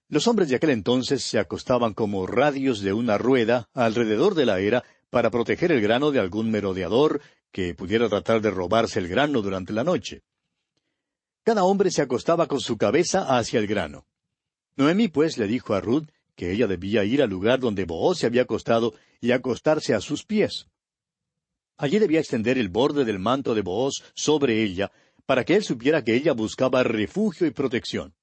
Los 0.07 0.27
hombres 0.27 0.49
de 0.49 0.55
aquel 0.55 0.71
entonces 0.71 1.23
se 1.23 1.37
acostaban 1.37 1.93
como 1.93 2.25
radios 2.25 2.81
de 2.81 2.93
una 2.93 3.17
rueda 3.17 3.69
alrededor 3.73 4.33
de 4.33 4.45
la 4.45 4.59
era 4.59 4.83
para 5.11 5.29
proteger 5.29 5.71
el 5.71 5.81
grano 5.81 6.11
de 6.11 6.19
algún 6.19 6.49
merodeador 6.49 7.21
que 7.51 7.75
pudiera 7.75 8.09
tratar 8.09 8.41
de 8.41 8.51
robarse 8.51 8.99
el 8.99 9.07
grano 9.07 9.41
durante 9.41 9.73
la 9.73 9.83
noche. 9.83 10.23
Cada 11.43 11.63
hombre 11.63 11.91
se 11.91 12.01
acostaba 12.01 12.47
con 12.47 12.59
su 12.59 12.77
cabeza 12.77 13.37
hacia 13.37 13.59
el 13.59 13.67
grano. 13.67 14.05
Noemí 14.75 15.07
pues 15.07 15.37
le 15.37 15.47
dijo 15.47 15.73
a 15.73 15.81
Ruth 15.81 16.09
que 16.35 16.51
ella 16.51 16.67
debía 16.67 17.03
ir 17.03 17.21
al 17.21 17.29
lugar 17.29 17.59
donde 17.59 17.85
Booz 17.85 18.19
se 18.19 18.25
había 18.25 18.43
acostado 18.43 18.93
y 19.19 19.31
acostarse 19.31 19.93
a 19.93 20.01
sus 20.01 20.25
pies. 20.25 20.67
Allí 21.77 21.99
debía 21.99 22.19
extender 22.19 22.57
el 22.57 22.69
borde 22.69 23.05
del 23.05 23.19
manto 23.19 23.53
de 23.55 23.61
Booz 23.61 24.03
sobre 24.13 24.63
ella, 24.63 24.91
para 25.29 25.45
que 25.45 25.55
él 25.55 25.63
supiera 25.63 26.03
que 26.03 26.15
ella 26.15 26.33
buscaba 26.33 26.81
refugio 26.81 27.45
y 27.45 27.51
protección. 27.51 28.15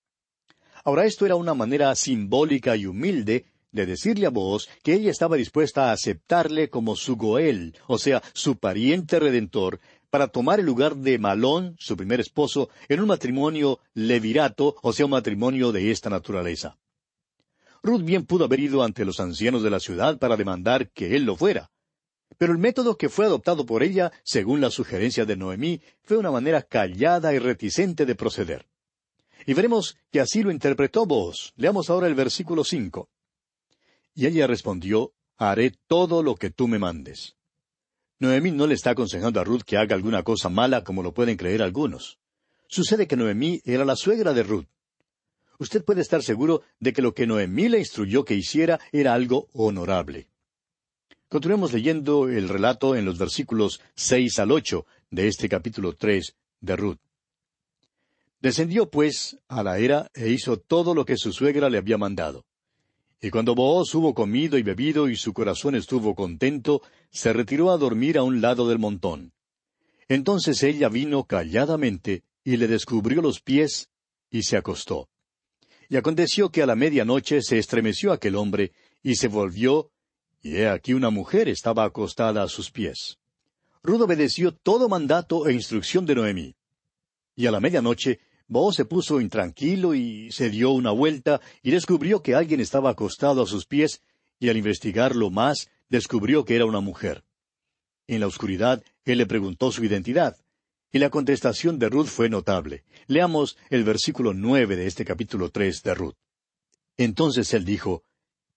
Ahora 0.82 1.04
esto 1.04 1.24
era 1.24 1.36
una 1.36 1.54
manera 1.54 1.94
simbólica 1.94 2.74
y 2.74 2.84
humilde 2.86 3.46
de 3.70 3.86
decirle 3.86 4.26
a 4.26 4.30
Booz 4.30 4.66
que 4.82 4.94
ella 4.94 5.12
estaba 5.12 5.36
dispuesta 5.36 5.84
a 5.84 5.92
aceptarle 5.92 6.68
como 6.68 6.96
su 6.96 7.14
Goel, 7.14 7.76
o 7.86 7.98
sea, 7.98 8.24
su 8.32 8.58
pariente 8.58 9.20
redentor, 9.20 9.78
para 10.10 10.26
tomar 10.26 10.58
el 10.58 10.66
lugar 10.66 10.96
de 10.96 11.16
Malón, 11.20 11.76
su 11.78 11.96
primer 11.96 12.18
esposo, 12.18 12.70
en 12.88 12.98
un 12.98 13.06
matrimonio 13.06 13.78
levirato, 13.94 14.74
o 14.82 14.92
sea, 14.92 15.04
un 15.04 15.12
matrimonio 15.12 15.70
de 15.70 15.92
esta 15.92 16.10
naturaleza. 16.10 16.76
Ruth 17.84 18.02
bien 18.02 18.26
pudo 18.26 18.46
haber 18.46 18.58
ido 18.58 18.82
ante 18.82 19.04
los 19.04 19.20
ancianos 19.20 19.62
de 19.62 19.70
la 19.70 19.78
ciudad 19.78 20.18
para 20.18 20.36
demandar 20.36 20.90
que 20.90 21.14
él 21.14 21.22
lo 21.22 21.36
fuera. 21.36 21.70
Pero 22.38 22.52
el 22.52 22.58
método 22.58 22.96
que 22.96 23.08
fue 23.08 23.26
adoptado 23.26 23.64
por 23.64 23.82
ella, 23.82 24.12
según 24.22 24.60
la 24.60 24.70
sugerencia 24.70 25.24
de 25.24 25.36
Noemí, 25.36 25.80
fue 26.02 26.18
una 26.18 26.30
manera 26.30 26.62
callada 26.62 27.32
y 27.34 27.38
reticente 27.38 28.04
de 28.04 28.14
proceder. 28.14 28.66
Y 29.46 29.54
veremos 29.54 29.96
que 30.10 30.20
así 30.20 30.42
lo 30.42 30.50
interpretó 30.50 31.06
Boaz. 31.06 31.52
Leamos 31.56 31.88
ahora 31.88 32.08
el 32.08 32.14
versículo 32.14 32.64
cinco. 32.64 33.08
Y 34.14 34.26
ella 34.26 34.46
respondió, 34.46 35.12
Haré 35.38 35.74
todo 35.86 36.22
lo 36.22 36.34
que 36.34 36.50
tú 36.50 36.66
me 36.66 36.78
mandes. 36.78 37.36
Noemí 38.18 38.50
no 38.50 38.66
le 38.66 38.74
está 38.74 38.90
aconsejando 38.90 39.38
a 39.38 39.44
Ruth 39.44 39.62
que 39.62 39.76
haga 39.76 39.94
alguna 39.94 40.22
cosa 40.22 40.48
mala 40.48 40.82
como 40.82 41.02
lo 41.02 41.12
pueden 41.12 41.36
creer 41.36 41.62
algunos. 41.62 42.18
Sucede 42.68 43.06
que 43.06 43.16
Noemí 43.16 43.60
era 43.64 43.84
la 43.84 43.96
suegra 43.96 44.32
de 44.32 44.42
Ruth. 44.42 44.66
Usted 45.58 45.84
puede 45.84 46.00
estar 46.00 46.22
seguro 46.22 46.62
de 46.80 46.92
que 46.92 47.02
lo 47.02 47.14
que 47.14 47.26
Noemí 47.26 47.68
le 47.68 47.78
instruyó 47.78 48.24
que 48.24 48.34
hiciera 48.34 48.80
era 48.92 49.12
algo 49.12 49.48
honorable. 49.52 50.28
Continuemos 51.28 51.72
leyendo 51.72 52.28
el 52.28 52.48
relato 52.48 52.94
en 52.94 53.04
los 53.04 53.18
versículos 53.18 53.80
seis 53.96 54.38
al 54.38 54.52
ocho 54.52 54.86
de 55.10 55.26
este 55.26 55.48
capítulo 55.48 55.94
tres 55.96 56.36
de 56.60 56.76
Ruth. 56.76 57.00
Descendió 58.40 58.88
pues 58.88 59.36
a 59.48 59.64
la 59.64 59.78
era 59.78 60.08
e 60.14 60.28
hizo 60.30 60.56
todo 60.56 60.94
lo 60.94 61.04
que 61.04 61.16
su 61.16 61.32
suegra 61.32 61.68
le 61.68 61.78
había 61.78 61.98
mandado. 61.98 62.44
Y 63.20 63.30
cuando 63.30 63.56
Booz 63.56 63.92
hubo 63.96 64.14
comido 64.14 64.56
y 64.56 64.62
bebido 64.62 65.08
y 65.08 65.16
su 65.16 65.32
corazón 65.32 65.74
estuvo 65.74 66.14
contento, 66.14 66.82
se 67.10 67.32
retiró 67.32 67.72
a 67.72 67.78
dormir 67.78 68.18
a 68.18 68.22
un 68.22 68.40
lado 68.40 68.68
del 68.68 68.78
montón. 68.78 69.32
Entonces 70.06 70.62
ella 70.62 70.88
vino 70.88 71.24
calladamente 71.24 72.22
y 72.44 72.56
le 72.56 72.68
descubrió 72.68 73.20
los 73.20 73.40
pies 73.40 73.90
y 74.30 74.44
se 74.44 74.56
acostó. 74.56 75.08
Y 75.88 75.96
aconteció 75.96 76.50
que 76.50 76.62
a 76.62 76.66
la 76.66 76.76
medianoche 76.76 77.42
se 77.42 77.58
estremeció 77.58 78.12
aquel 78.12 78.36
hombre 78.36 78.70
y 79.02 79.16
se 79.16 79.26
volvió, 79.26 79.90
y 80.46 80.58
he 80.58 80.68
aquí 80.68 80.94
una 80.94 81.10
mujer 81.10 81.48
estaba 81.48 81.82
acostada 81.82 82.44
a 82.44 82.48
sus 82.48 82.70
pies. 82.70 83.18
Rudo 83.82 84.04
obedeció 84.04 84.52
todo 84.52 84.88
mandato 84.88 85.48
e 85.48 85.52
instrucción 85.52 86.06
de 86.06 86.14
Noemí. 86.14 86.54
Y 87.34 87.46
a 87.46 87.50
la 87.50 87.58
medianoche 87.58 88.20
Boaz 88.46 88.76
se 88.76 88.84
puso 88.84 89.20
intranquilo 89.20 89.96
y 89.96 90.30
se 90.30 90.48
dio 90.48 90.70
una 90.70 90.92
vuelta 90.92 91.40
y 91.64 91.72
descubrió 91.72 92.22
que 92.22 92.36
alguien 92.36 92.60
estaba 92.60 92.90
acostado 92.90 93.42
a 93.42 93.46
sus 93.46 93.66
pies 93.66 94.02
y 94.38 94.48
al 94.48 94.56
investigarlo 94.56 95.30
más 95.30 95.68
descubrió 95.88 96.44
que 96.44 96.54
era 96.54 96.64
una 96.64 96.80
mujer. 96.80 97.24
En 98.06 98.20
la 98.20 98.28
oscuridad 98.28 98.84
él 99.04 99.18
le 99.18 99.26
preguntó 99.26 99.72
su 99.72 99.84
identidad 99.84 100.36
y 100.92 101.00
la 101.00 101.10
contestación 101.10 101.80
de 101.80 101.88
Ruth 101.88 102.06
fue 102.06 102.28
notable. 102.28 102.84
Leamos 103.08 103.58
el 103.68 103.82
versículo 103.82 104.32
nueve 104.32 104.76
de 104.76 104.86
este 104.86 105.04
capítulo 105.04 105.50
tres 105.50 105.82
de 105.82 105.94
Ruth. 105.94 106.14
Entonces 106.96 107.52
él 107.52 107.64
dijo, 107.64 108.04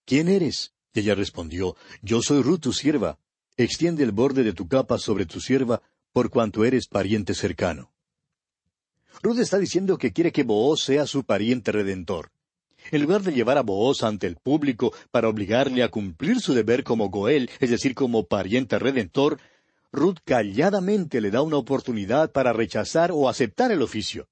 ¿Quién 0.05 0.27
eres? 0.27 0.75
Ella 0.99 1.15
respondió, 1.15 1.75
Yo 2.01 2.21
soy 2.21 2.41
Ruth 2.43 2.59
tu 2.59 2.73
sierva. 2.73 3.17
Extiende 3.57 4.03
el 4.03 4.11
borde 4.11 4.43
de 4.43 4.53
tu 4.53 4.67
capa 4.67 4.97
sobre 4.97 5.25
tu 5.25 5.41
sierva, 5.41 5.81
por 6.13 6.29
cuanto 6.29 6.63
eres 6.63 6.87
pariente 6.87 7.33
cercano. 7.33 7.91
Ruth 9.21 9.39
está 9.39 9.57
diciendo 9.57 9.97
que 9.97 10.13
quiere 10.13 10.31
que 10.31 10.43
Booz 10.43 10.83
sea 10.83 11.05
su 11.07 11.23
pariente 11.23 11.71
redentor. 11.71 12.31
En 12.91 13.01
lugar 13.01 13.21
de 13.21 13.33
llevar 13.33 13.57
a 13.57 13.63
Booz 13.63 14.03
ante 14.03 14.27
el 14.27 14.37
público 14.37 14.93
para 15.11 15.27
obligarle 15.27 15.83
a 15.83 15.89
cumplir 15.89 16.39
su 16.39 16.53
deber 16.53 16.83
como 16.83 17.09
Goel, 17.09 17.49
es 17.59 17.69
decir, 17.69 17.95
como 17.95 18.25
pariente 18.25 18.79
redentor, 18.79 19.39
Ruth 19.91 20.19
calladamente 20.23 21.19
le 21.19 21.31
da 21.31 21.41
una 21.41 21.57
oportunidad 21.57 22.31
para 22.31 22.53
rechazar 22.53 23.11
o 23.11 23.27
aceptar 23.27 23.71
el 23.71 23.81
oficio. 23.81 24.27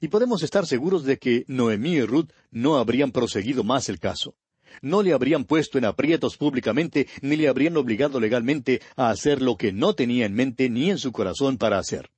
Y 0.00 0.08
podemos 0.08 0.42
estar 0.42 0.66
seguros 0.66 1.04
de 1.04 1.18
que 1.18 1.44
Noemí 1.48 1.94
y 1.94 2.02
Ruth 2.02 2.30
no 2.50 2.76
habrían 2.76 3.12
proseguido 3.12 3.64
más 3.64 3.88
el 3.88 3.98
caso. 3.98 4.34
No 4.82 5.02
le 5.02 5.12
habrían 5.12 5.44
puesto 5.44 5.78
en 5.78 5.84
aprietos 5.84 6.36
públicamente, 6.36 7.08
ni 7.22 7.36
le 7.36 7.48
habrían 7.48 7.76
obligado 7.76 8.20
legalmente 8.20 8.80
a 8.96 9.10
hacer 9.10 9.42
lo 9.42 9.56
que 9.56 9.72
no 9.72 9.94
tenía 9.94 10.26
en 10.26 10.34
mente 10.34 10.68
ni 10.70 10.90
en 10.90 10.98
su 10.98 11.12
corazón 11.12 11.58
para 11.58 11.78
hacer. 11.78 12.10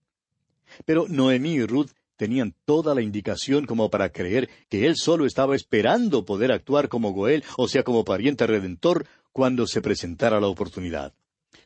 Pero 0.84 1.06
Noemí 1.08 1.54
y 1.54 1.66
Ruth 1.66 1.90
tenían 2.16 2.54
toda 2.64 2.94
la 2.94 3.02
indicación 3.02 3.64
como 3.64 3.90
para 3.90 4.10
creer 4.10 4.50
que 4.68 4.86
él 4.86 4.96
solo 4.96 5.24
estaba 5.24 5.56
esperando 5.56 6.24
poder 6.24 6.52
actuar 6.52 6.88
como 6.88 7.12
Goel, 7.12 7.44
o 7.56 7.66
sea, 7.66 7.82
como 7.82 8.04
pariente 8.04 8.46
redentor, 8.46 9.06
cuando 9.32 9.66
se 9.66 9.80
presentara 9.80 10.40
la 10.40 10.48
oportunidad. 10.48 11.14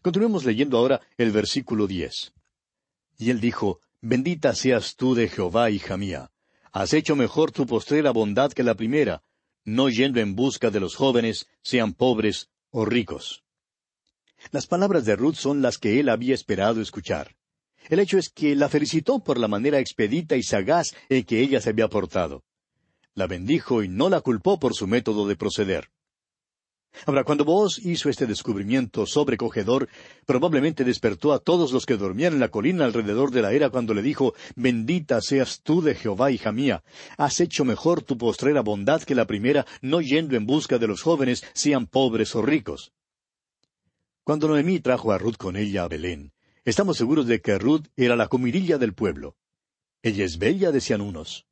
Continuemos 0.00 0.44
leyendo 0.44 0.78
ahora 0.78 1.00
el 1.18 1.32
versículo 1.32 1.86
diez. 1.86 2.32
Y 3.18 3.30
él 3.30 3.40
dijo, 3.40 3.80
Bendita 4.00 4.54
seas 4.54 4.96
tú 4.96 5.14
de 5.14 5.28
Jehová, 5.28 5.70
hija 5.70 5.96
mía. 5.96 6.30
Has 6.72 6.92
hecho 6.92 7.16
mejor 7.16 7.52
tu 7.52 7.66
postrera 7.66 8.10
bondad 8.10 8.52
que 8.52 8.62
la 8.62 8.74
primera, 8.74 9.22
no 9.64 9.88
yendo 9.88 10.20
en 10.20 10.34
busca 10.34 10.70
de 10.70 10.80
los 10.80 10.94
jóvenes, 10.94 11.48
sean 11.62 11.94
pobres 11.94 12.50
o 12.70 12.84
ricos. 12.84 13.44
Las 14.50 14.66
palabras 14.66 15.04
de 15.04 15.16
Ruth 15.16 15.36
son 15.36 15.62
las 15.62 15.78
que 15.78 16.00
él 16.00 16.08
había 16.08 16.34
esperado 16.34 16.80
escuchar. 16.80 17.36
El 17.88 17.98
hecho 17.98 18.18
es 18.18 18.30
que 18.30 18.54
la 18.56 18.68
felicitó 18.68 19.22
por 19.22 19.38
la 19.38 19.48
manera 19.48 19.78
expedita 19.78 20.36
y 20.36 20.42
sagaz 20.42 20.94
en 21.08 21.24
que 21.24 21.40
ella 21.40 21.60
se 21.60 21.70
había 21.70 21.88
portado. 21.88 22.44
La 23.14 23.26
bendijo 23.26 23.82
y 23.82 23.88
no 23.88 24.08
la 24.08 24.20
culpó 24.20 24.58
por 24.58 24.74
su 24.74 24.86
método 24.86 25.26
de 25.26 25.36
proceder. 25.36 25.90
Ahora, 27.06 27.24
cuando 27.24 27.44
vos 27.44 27.78
hizo 27.78 28.08
este 28.08 28.26
descubrimiento 28.26 29.04
sobrecogedor, 29.06 29.88
probablemente 30.26 30.84
despertó 30.84 31.32
a 31.32 31.38
todos 31.38 31.72
los 31.72 31.86
que 31.86 31.96
dormían 31.96 32.34
en 32.34 32.40
la 32.40 32.48
colina 32.48 32.84
alrededor 32.84 33.30
de 33.30 33.42
la 33.42 33.52
era 33.52 33.70
cuando 33.70 33.94
le 33.94 34.02
dijo, 34.02 34.34
Bendita 34.54 35.20
seas 35.20 35.60
tú 35.62 35.82
de 35.82 35.94
Jehová, 35.94 36.30
hija 36.30 36.52
mía. 36.52 36.82
Has 37.18 37.40
hecho 37.40 37.64
mejor 37.64 38.02
tu 38.02 38.16
postrera 38.16 38.60
bondad 38.60 39.02
que 39.02 39.14
la 39.14 39.26
primera, 39.26 39.66
no 39.82 40.00
yendo 40.00 40.36
en 40.36 40.46
busca 40.46 40.78
de 40.78 40.86
los 40.86 41.02
jóvenes, 41.02 41.44
sean 41.52 41.86
pobres 41.86 42.34
o 42.34 42.42
ricos. 42.42 42.92
Cuando 44.22 44.48
Noemí 44.48 44.80
trajo 44.80 45.12
a 45.12 45.18
Ruth 45.18 45.36
con 45.36 45.56
ella 45.56 45.84
a 45.84 45.88
Belén, 45.88 46.32
estamos 46.64 46.96
seguros 46.96 47.26
de 47.26 47.42
que 47.42 47.58
Ruth 47.58 47.86
era 47.96 48.16
la 48.16 48.28
comidilla 48.28 48.78
del 48.78 48.94
pueblo. 48.94 49.36
Ella 50.02 50.24
es 50.24 50.38
bella, 50.38 50.70
decían 50.70 51.00
unos. 51.00 51.46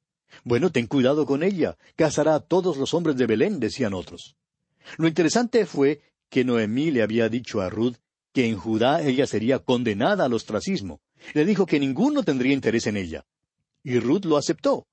Bueno, 0.45 0.71
ten 0.71 0.87
cuidado 0.87 1.27
con 1.27 1.43
ella, 1.43 1.77
casará 1.97 2.35
a 2.35 2.41
todos 2.41 2.77
los 2.77 2.95
hombres 2.95 3.17
de 3.17 3.27
Belén, 3.27 3.61
decían 3.61 3.93
otros. 3.93 4.37
Lo 4.97 5.09
interesante 5.09 5.67
fue 5.67 6.01
que 6.29 6.45
Noemí 6.45 6.91
le 6.91 7.03
había 7.03 7.29
dicho 7.29 7.61
a 7.61 7.71
Ruth 7.71 7.97
que 8.33 8.47
en 8.47 8.57
Judá 8.57 9.03
ella 9.03 9.27
sería 9.27 9.59
condenada 9.59 10.25
al 10.25 10.33
ostracismo. 10.33 11.01
Le 11.35 11.45
dijo 11.45 11.67
que 11.67 11.79
ninguno 11.79 12.23
tendría 12.23 12.53
interés 12.53 12.87
en 12.87 12.97
ella. 12.97 13.25
Y 13.85 13.99
Ruth 13.99 14.25
lo 14.25 14.37
aceptó. 14.37 14.87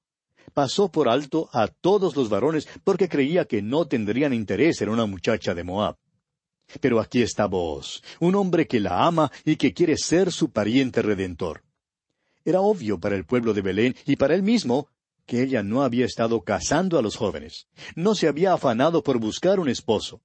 Pasó 0.54 0.92
por 0.92 1.10
alto 1.10 1.50
a 1.54 1.68
todos 1.68 2.16
los 2.16 2.30
varones 2.30 2.68
porque 2.84 3.08
creía 3.08 3.46
que 3.46 3.62
no 3.62 3.88
tendrían 3.88 4.34
interés 4.34 4.82
en 4.82 4.90
una 4.90 5.06
muchacha 5.06 5.54
de 5.54 5.64
Moab. 5.64 5.98
Pero 6.82 7.00
aquí 7.00 7.22
está 7.22 7.46
vos, 7.46 8.04
un 8.20 8.36
hombre 8.36 8.68
que 8.68 8.80
la 8.80 9.06
ama 9.06 9.32
y 9.46 9.56
que 9.56 9.74
quiere 9.74 9.98
ser 9.98 10.32
su 10.32 10.52
pariente 10.52 11.02
redentor. 11.02 11.64
Era 12.46 12.62
obvio 12.62 13.00
para 13.00 13.16
el 13.16 13.26
pueblo 13.26 13.54
de 13.54 13.62
Belén 13.62 13.96
y 14.06 14.16
para 14.16 14.36
él 14.36 14.44
mismo 14.44 14.88
que 15.30 15.44
ella 15.44 15.62
no 15.62 15.84
había 15.84 16.08
estado 16.08 16.42
casando 16.42 16.98
a 16.98 17.04
los 17.04 17.16
jóvenes, 17.16 17.68
no 17.94 18.16
se 18.16 18.28
había 18.28 18.52
afanado 18.52 19.04
por 19.04 19.20
buscar 19.20 19.60
un 19.60 19.70
esposo. 19.70 20.24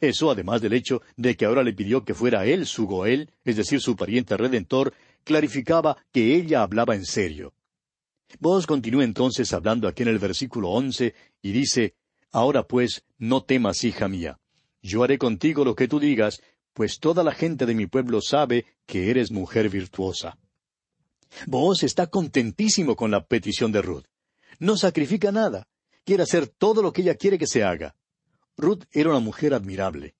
Eso, 0.00 0.30
además 0.30 0.62
del 0.62 0.74
hecho 0.74 1.02
de 1.16 1.36
que 1.36 1.44
ahora 1.44 1.64
le 1.64 1.72
pidió 1.72 2.04
que 2.04 2.14
fuera 2.14 2.46
él 2.46 2.64
su 2.64 2.86
Goel, 2.86 3.32
es 3.44 3.56
decir, 3.56 3.80
su 3.80 3.96
pariente 3.96 4.36
redentor, 4.36 4.94
clarificaba 5.24 5.96
que 6.12 6.36
ella 6.36 6.62
hablaba 6.62 6.94
en 6.94 7.04
serio. 7.04 7.52
Vos 8.38 8.68
continúa 8.68 9.02
entonces 9.02 9.52
hablando 9.52 9.88
aquí 9.88 10.04
en 10.04 10.10
el 10.10 10.20
versículo 10.20 10.70
once 10.70 11.16
y 11.42 11.50
dice, 11.50 11.96
Ahora 12.30 12.62
pues, 12.62 13.04
no 13.18 13.42
temas, 13.42 13.82
hija 13.82 14.06
mía. 14.06 14.38
Yo 14.82 15.02
haré 15.02 15.18
contigo 15.18 15.64
lo 15.64 15.74
que 15.74 15.88
tú 15.88 15.98
digas, 15.98 16.40
pues 16.74 17.00
toda 17.00 17.24
la 17.24 17.32
gente 17.32 17.66
de 17.66 17.74
mi 17.74 17.88
pueblo 17.88 18.20
sabe 18.20 18.66
que 18.86 19.10
eres 19.10 19.32
mujer 19.32 19.68
virtuosa. 19.68 20.38
Vos 21.48 21.82
está 21.82 22.06
contentísimo 22.06 22.94
con 22.94 23.10
la 23.10 23.26
petición 23.26 23.72
de 23.72 23.82
Ruth. 23.82 24.04
No 24.58 24.76
sacrifica 24.76 25.32
nada. 25.32 25.66
Quiere 26.04 26.22
hacer 26.22 26.46
todo 26.48 26.82
lo 26.82 26.92
que 26.92 27.02
ella 27.02 27.14
quiere 27.14 27.38
que 27.38 27.46
se 27.46 27.64
haga. 27.64 27.94
Ruth 28.56 28.84
era 28.92 29.10
una 29.10 29.20
mujer 29.20 29.54
admirable. 29.54 30.14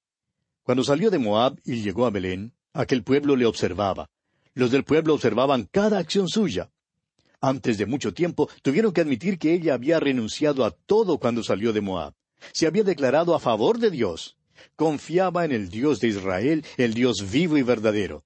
Cuando 0.62 0.83
salió 0.83 1.11
de 1.11 1.18
Moab 1.18 1.61
y 1.64 1.83
llegó 1.83 2.07
a 2.07 2.11
Belén, 2.11 2.55
aquel 2.73 3.03
pueblo 3.03 3.37
le 3.37 3.47
observaba. 3.47 4.09
Los 4.55 4.70
del 4.70 4.85
pueblo 4.85 5.14
observaban 5.14 5.68
cada 5.70 5.99
acción 5.99 6.29
suya. 6.29 6.70
Antes 7.40 7.77
de 7.77 7.87
mucho 7.87 8.14
tiempo 8.14 8.49
tuvieron 8.62 8.92
que 8.92 9.03
admitir 9.03 9.38
que 9.38 9.53
ella 9.53 9.75
había 9.75 10.01
renunciado 10.01 10.64
a 10.64 10.70
todo 10.70 11.18
cuando 11.18 11.42
salió 11.42 11.73
de 11.73 11.83
Moab. 11.83 12.14
Se 12.53 12.66
había 12.66 12.85
declarado 12.85 13.35
a 13.35 13.40
favor 13.40 13.79
de 13.79 13.90
Dios. 13.90 14.38
Confiaba 14.77 15.44
en 15.44 15.53
el 15.53 15.68
Dios 15.68 16.01
de 16.01 16.09
Israel, 16.09 16.64
el 16.79 16.94
Dios 16.94 17.31
vivo 17.31 17.59
y 17.59 17.62
verdadero. 17.62 18.25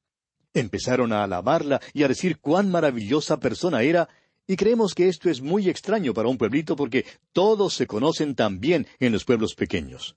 Empezaron 0.55 1.12
a 1.12 1.25
alabarla 1.25 1.81
y 1.92 2.05
a 2.05 2.09
decir 2.09 2.38
cuán 2.38 2.71
maravillosa 2.71 3.40
persona 3.40 3.83
era 3.83 4.09
y 4.48 4.56
creemos 4.56 4.94
que 4.94 5.08
esto 5.08 5.28
es 5.28 5.42
muy 5.42 5.68
extraño 5.68 6.14
para 6.14 6.28
un 6.28 6.38
pueblito 6.38 6.74
porque 6.74 7.04
todos 7.32 7.74
se 7.74 7.87
conocen 7.87 8.34
tan 8.34 8.58
bien 8.58 8.87
en 8.98 9.12
los 9.12 9.24
pueblos 9.24 9.54
pequeños. 9.54 10.16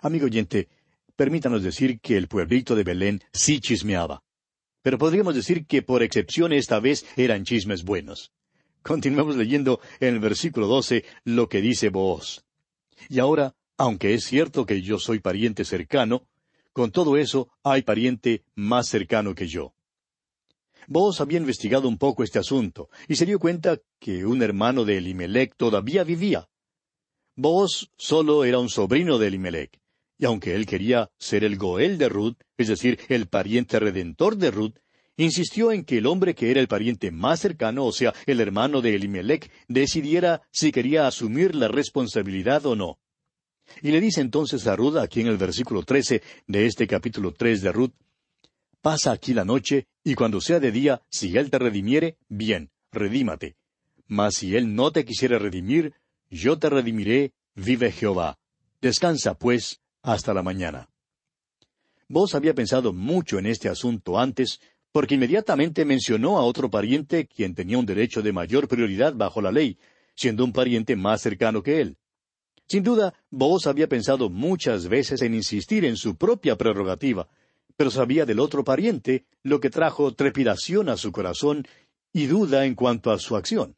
Amigo 0.00 0.24
oyente, 0.24 0.68
permítanos 1.14 1.62
decir 1.62 2.00
que 2.00 2.16
el 2.16 2.28
pueblito 2.28 2.74
de 2.74 2.82
Belén 2.82 3.22
sí 3.32 3.60
chismeaba. 3.60 4.24
Pero 4.80 4.96
podríamos 4.96 5.34
decir 5.34 5.66
que 5.66 5.82
por 5.82 6.02
excepción 6.02 6.54
esta 6.54 6.80
vez 6.80 7.04
eran 7.16 7.44
chismes 7.44 7.84
buenos. 7.84 8.32
Continuemos 8.82 9.36
leyendo 9.36 9.80
en 10.00 10.14
el 10.14 10.20
versículo 10.20 10.66
doce 10.66 11.04
lo 11.24 11.48
que 11.48 11.60
dice 11.60 11.90
Booz. 11.90 12.44
Y 13.10 13.18
ahora, 13.18 13.54
aunque 13.76 14.14
es 14.14 14.24
cierto 14.24 14.64
que 14.64 14.80
yo 14.80 14.98
soy 14.98 15.18
pariente 15.18 15.66
cercano, 15.66 16.26
con 16.72 16.90
todo 16.90 17.18
eso 17.18 17.50
hay 17.62 17.82
pariente 17.82 18.44
más 18.54 18.88
cercano 18.88 19.34
que 19.34 19.46
yo. 19.46 19.75
Vos 20.88 21.20
había 21.20 21.38
investigado 21.38 21.88
un 21.88 21.98
poco 21.98 22.22
este 22.22 22.38
asunto 22.38 22.88
y 23.08 23.16
se 23.16 23.26
dio 23.26 23.38
cuenta 23.38 23.78
que 23.98 24.24
un 24.24 24.42
hermano 24.42 24.84
de 24.84 24.98
Elimelech 24.98 25.54
todavía 25.56 26.04
vivía. 26.04 26.48
Vos 27.34 27.90
solo 27.96 28.44
era 28.44 28.58
un 28.58 28.68
sobrino 28.68 29.18
de 29.18 29.26
Elimelech, 29.26 29.80
y 30.18 30.24
aunque 30.24 30.54
él 30.54 30.64
quería 30.64 31.10
ser 31.18 31.44
el 31.44 31.56
Goel 31.56 31.98
de 31.98 32.08
Ruth, 32.08 32.36
es 32.56 32.68
decir, 32.68 32.98
el 33.08 33.26
pariente 33.26 33.78
redentor 33.78 34.36
de 34.36 34.50
Ruth, 34.50 34.78
insistió 35.16 35.72
en 35.72 35.84
que 35.84 35.98
el 35.98 36.06
hombre 36.06 36.34
que 36.34 36.50
era 36.50 36.60
el 36.60 36.68
pariente 36.68 37.10
más 37.10 37.40
cercano, 37.40 37.84
o 37.84 37.92
sea, 37.92 38.14
el 38.26 38.40
hermano 38.40 38.80
de 38.80 38.94
Elimelech, 38.94 39.50
decidiera 39.68 40.42
si 40.50 40.72
quería 40.72 41.06
asumir 41.06 41.54
la 41.54 41.68
responsabilidad 41.68 42.64
o 42.66 42.76
no. 42.76 42.98
Y 43.82 43.90
le 43.90 44.00
dice 44.00 44.20
entonces 44.20 44.66
a 44.66 44.76
Ruth, 44.76 44.96
aquí 44.96 45.20
en 45.20 45.26
el 45.26 45.36
versículo 45.36 45.82
trece 45.82 46.22
de 46.46 46.66
este 46.66 46.86
capítulo 46.86 47.32
tres 47.32 47.62
de 47.62 47.72
Ruth, 47.72 47.92
Pasa 48.86 49.10
aquí 49.10 49.34
la 49.34 49.44
noche, 49.44 49.88
y 50.04 50.14
cuando 50.14 50.40
sea 50.40 50.60
de 50.60 50.70
día, 50.70 51.02
si 51.10 51.36
él 51.36 51.50
te 51.50 51.58
redimiere, 51.58 52.18
bien, 52.28 52.70
redímate. 52.92 53.56
Mas 54.06 54.36
si 54.36 54.54
él 54.54 54.76
no 54.76 54.92
te 54.92 55.04
quisiere 55.04 55.40
redimir, 55.40 55.94
yo 56.30 56.56
te 56.60 56.70
redimiré, 56.70 57.32
vive 57.56 57.90
Jehová. 57.90 58.38
Descansa, 58.80 59.34
pues, 59.36 59.80
hasta 60.02 60.32
la 60.32 60.44
mañana. 60.44 60.88
Vos 62.06 62.36
había 62.36 62.54
pensado 62.54 62.92
mucho 62.92 63.40
en 63.40 63.46
este 63.46 63.68
asunto 63.68 64.20
antes, 64.20 64.60
porque 64.92 65.16
inmediatamente 65.16 65.84
mencionó 65.84 66.38
a 66.38 66.44
otro 66.44 66.70
pariente 66.70 67.26
quien 67.26 67.56
tenía 67.56 67.78
un 67.78 67.86
derecho 67.86 68.22
de 68.22 68.32
mayor 68.32 68.68
prioridad 68.68 69.14
bajo 69.14 69.42
la 69.42 69.50
ley, 69.50 69.80
siendo 70.14 70.44
un 70.44 70.52
pariente 70.52 70.94
más 70.94 71.22
cercano 71.22 71.60
que 71.60 71.80
él. 71.80 71.96
Sin 72.68 72.84
duda, 72.84 73.14
vos 73.30 73.66
había 73.66 73.88
pensado 73.88 74.30
muchas 74.30 74.86
veces 74.86 75.22
en 75.22 75.34
insistir 75.34 75.84
en 75.84 75.96
su 75.96 76.16
propia 76.16 76.54
prerrogativa, 76.54 77.28
pero 77.76 77.90
sabía 77.90 78.24
del 78.24 78.40
otro 78.40 78.64
pariente, 78.64 79.26
lo 79.42 79.60
que 79.60 79.70
trajo 79.70 80.14
trepidación 80.14 80.88
a 80.88 80.96
su 80.96 81.12
corazón 81.12 81.66
y 82.12 82.26
duda 82.26 82.64
en 82.64 82.74
cuanto 82.74 83.10
a 83.10 83.18
su 83.18 83.36
acción. 83.36 83.76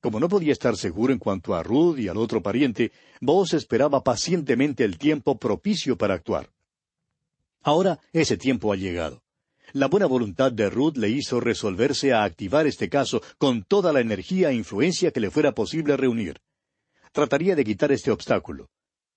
Como 0.00 0.20
no 0.20 0.28
podía 0.28 0.52
estar 0.52 0.76
seguro 0.76 1.12
en 1.12 1.18
cuanto 1.18 1.54
a 1.54 1.62
Ruth 1.62 1.98
y 1.98 2.08
al 2.08 2.18
otro 2.18 2.42
pariente, 2.42 2.92
Boaz 3.20 3.54
esperaba 3.54 4.04
pacientemente 4.04 4.84
el 4.84 4.98
tiempo 4.98 5.38
propicio 5.38 5.96
para 5.96 6.14
actuar. 6.14 6.50
Ahora 7.62 8.00
ese 8.12 8.36
tiempo 8.36 8.72
ha 8.72 8.76
llegado. 8.76 9.22
La 9.72 9.86
buena 9.86 10.06
voluntad 10.06 10.52
de 10.52 10.68
Ruth 10.68 10.96
le 10.96 11.08
hizo 11.08 11.40
resolverse 11.40 12.12
a 12.12 12.22
activar 12.24 12.66
este 12.66 12.88
caso 12.88 13.22
con 13.38 13.64
toda 13.64 13.92
la 13.92 14.00
energía 14.00 14.50
e 14.50 14.54
influencia 14.54 15.10
que 15.10 15.20
le 15.20 15.30
fuera 15.30 15.52
posible 15.52 15.96
reunir. 15.96 16.38
Trataría 17.12 17.56
de 17.56 17.64
quitar 17.64 17.90
este 17.90 18.10
obstáculo. 18.10 18.68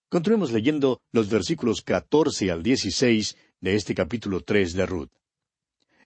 Continuemos 0.10 0.54
leyendo 0.54 1.02
los 1.12 1.30
versículos 1.30 1.82
catorce 1.82 2.50
al 2.50 2.64
dieciséis 2.64 3.36
de 3.60 3.76
este 3.76 3.96
capítulo 3.96 4.42
tres 4.42 4.74
de 4.74 4.86
Ruth. 4.86 5.12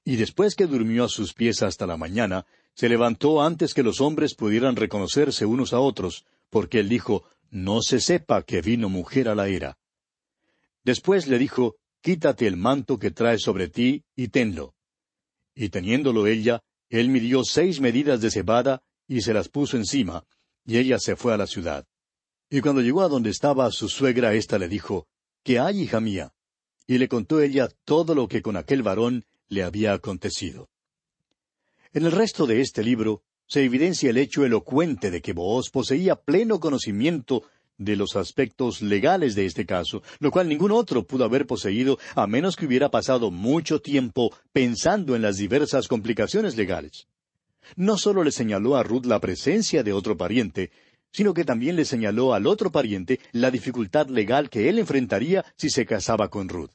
Y 0.04 0.16
después 0.16 0.56
que 0.56 0.68
durmió 0.68 1.06
a 1.06 1.10
sus 1.10 1.34
pies 1.34 1.62
hasta 1.62 1.86
la 1.86 1.98
mañana, 1.98 2.46
se 2.74 2.90
levantó 2.90 3.42
antes 3.42 3.74
que 3.74 3.84
los 3.84 4.02
hombres 4.02 4.36
pudieran 4.36 4.76
reconocerse 4.76 5.46
unos 5.46 5.74
a 5.74 5.80
otros, 5.80 6.26
porque 6.50 6.80
él 6.80 6.90
dijo, 6.90 7.24
No 7.50 7.82
se 7.82 8.00
sepa 8.00 8.44
que 8.44 8.62
vino 8.62 8.90
mujer 8.90 9.30
a 9.30 9.36
la 9.36 9.48
era. 9.48 9.78
Después 10.84 11.28
le 11.28 11.38
dijo, 11.38 11.76
Quítate 12.02 12.48
el 12.48 12.58
manto 12.58 12.98
que 12.98 13.12
traes 13.12 13.44
sobre 13.44 13.68
ti 13.68 14.04
y 14.16 14.30
tenlo. 14.30 14.74
Y 15.54 15.70
teniéndolo 15.70 16.26
ella, 16.26 16.62
él 16.90 17.10
midió 17.10 17.44
seis 17.44 17.80
medidas 17.80 18.22
de 18.22 18.32
cebada 18.32 18.82
y 19.08 19.22
se 19.22 19.34
las 19.34 19.50
puso 19.50 19.78
encima, 19.78 20.26
y 20.66 20.78
ella 20.78 20.98
se 20.98 21.16
fue 21.16 21.34
a 21.34 21.38
la 21.38 21.46
ciudad. 21.46 21.86
Y 22.50 22.62
cuando 22.62 22.82
llegó 22.82 23.02
a 23.04 23.08
donde 23.08 23.30
estaba 23.30 23.70
su 23.72 23.88
suegra, 23.88 24.34
ésta 24.34 24.58
le 24.58 24.68
dijo, 24.68 25.08
¿Qué 25.44 25.60
hay, 25.60 25.82
hija 25.82 26.00
mía? 26.00 26.34
Y 26.88 26.98
le 26.98 27.08
contó 27.08 27.42
ella 27.42 27.70
todo 27.86 28.16
lo 28.16 28.28
que 28.28 28.42
con 28.42 28.58
aquel 28.58 28.84
varón 28.84 29.26
le 29.48 29.64
había 29.64 29.94
acontecido. 29.94 30.70
En 31.94 32.06
el 32.06 32.12
resto 32.12 32.48
de 32.48 32.62
este 32.62 32.84
libro 32.84 33.24
se 33.48 33.64
evidencia 33.64 34.10
el 34.10 34.18
hecho 34.18 34.46
elocuente 34.46 35.12
de 35.12 35.22
que 35.22 35.34
Booz 35.34 35.70
poseía 35.70 36.16
pleno 36.16 36.60
conocimiento 36.60 37.44
de 37.78 37.96
los 37.96 38.16
aspectos 38.16 38.82
legales 38.82 39.36
de 39.36 39.46
este 39.46 39.66
caso, 39.66 40.04
lo 40.20 40.32
cual 40.32 40.48
ningún 40.48 40.72
otro 40.72 41.06
pudo 41.06 41.26
haber 41.26 41.48
poseído 41.48 41.98
a 42.16 42.28
menos 42.28 42.56
que 42.56 42.66
hubiera 42.66 42.90
pasado 42.92 43.32
mucho 43.32 43.82
tiempo 43.82 44.34
pensando 44.54 45.16
en 45.16 45.22
las 45.22 45.38
diversas 45.38 45.88
complicaciones 45.88 46.56
legales. 46.56 47.08
No 47.76 47.98
solo 47.98 48.24
le 48.24 48.32
señaló 48.32 48.76
a 48.76 48.84
Ruth 48.84 49.06
la 49.06 49.20
presencia 49.20 49.84
de 49.84 49.94
otro 49.94 50.16
pariente, 50.16 50.72
sino 51.12 51.34
que 51.34 51.46
también 51.46 51.76
le 51.76 51.86
señaló 51.86 52.34
al 52.34 52.48
otro 52.48 52.72
pariente 52.72 53.20
la 53.32 53.52
dificultad 53.52 54.08
legal 54.08 54.50
que 54.50 54.70
él 54.70 54.80
enfrentaría 54.80 55.46
si 55.56 55.70
se 55.70 55.86
casaba 55.86 56.30
con 56.30 56.50
Ruth. 56.50 56.72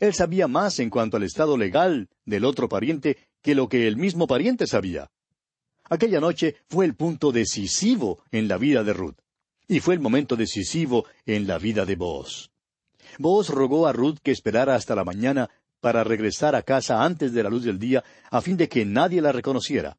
Él 0.00 0.14
sabía 0.14 0.48
más 0.48 0.78
en 0.78 0.90
cuanto 0.90 1.16
al 1.16 1.22
estado 1.22 1.56
legal 1.56 2.08
del 2.24 2.44
otro 2.44 2.68
pariente 2.68 3.16
que 3.42 3.54
lo 3.54 3.68
que 3.68 3.86
el 3.86 3.96
mismo 3.96 4.26
pariente 4.26 4.66
sabía. 4.66 5.10
Aquella 5.90 6.20
noche 6.20 6.56
fue 6.68 6.86
el 6.86 6.94
punto 6.94 7.30
decisivo 7.30 8.22
en 8.30 8.48
la 8.48 8.56
vida 8.56 8.82
de 8.82 8.94
Ruth, 8.94 9.18
y 9.68 9.80
fue 9.80 9.94
el 9.94 10.00
momento 10.00 10.34
decisivo 10.34 11.04
en 11.26 11.46
la 11.46 11.58
vida 11.58 11.84
de 11.84 11.96
Booz. 11.96 12.50
Booz 13.18 13.50
rogó 13.50 13.86
a 13.86 13.92
Ruth 13.92 14.18
que 14.22 14.30
esperara 14.30 14.74
hasta 14.74 14.94
la 14.94 15.04
mañana 15.04 15.50
para 15.80 16.02
regresar 16.02 16.54
a 16.54 16.62
casa 16.62 17.04
antes 17.04 17.34
de 17.34 17.42
la 17.42 17.50
luz 17.50 17.64
del 17.64 17.78
día, 17.78 18.02
a 18.30 18.40
fin 18.40 18.56
de 18.56 18.68
que 18.68 18.86
nadie 18.86 19.20
la 19.20 19.32
reconociera. 19.32 19.98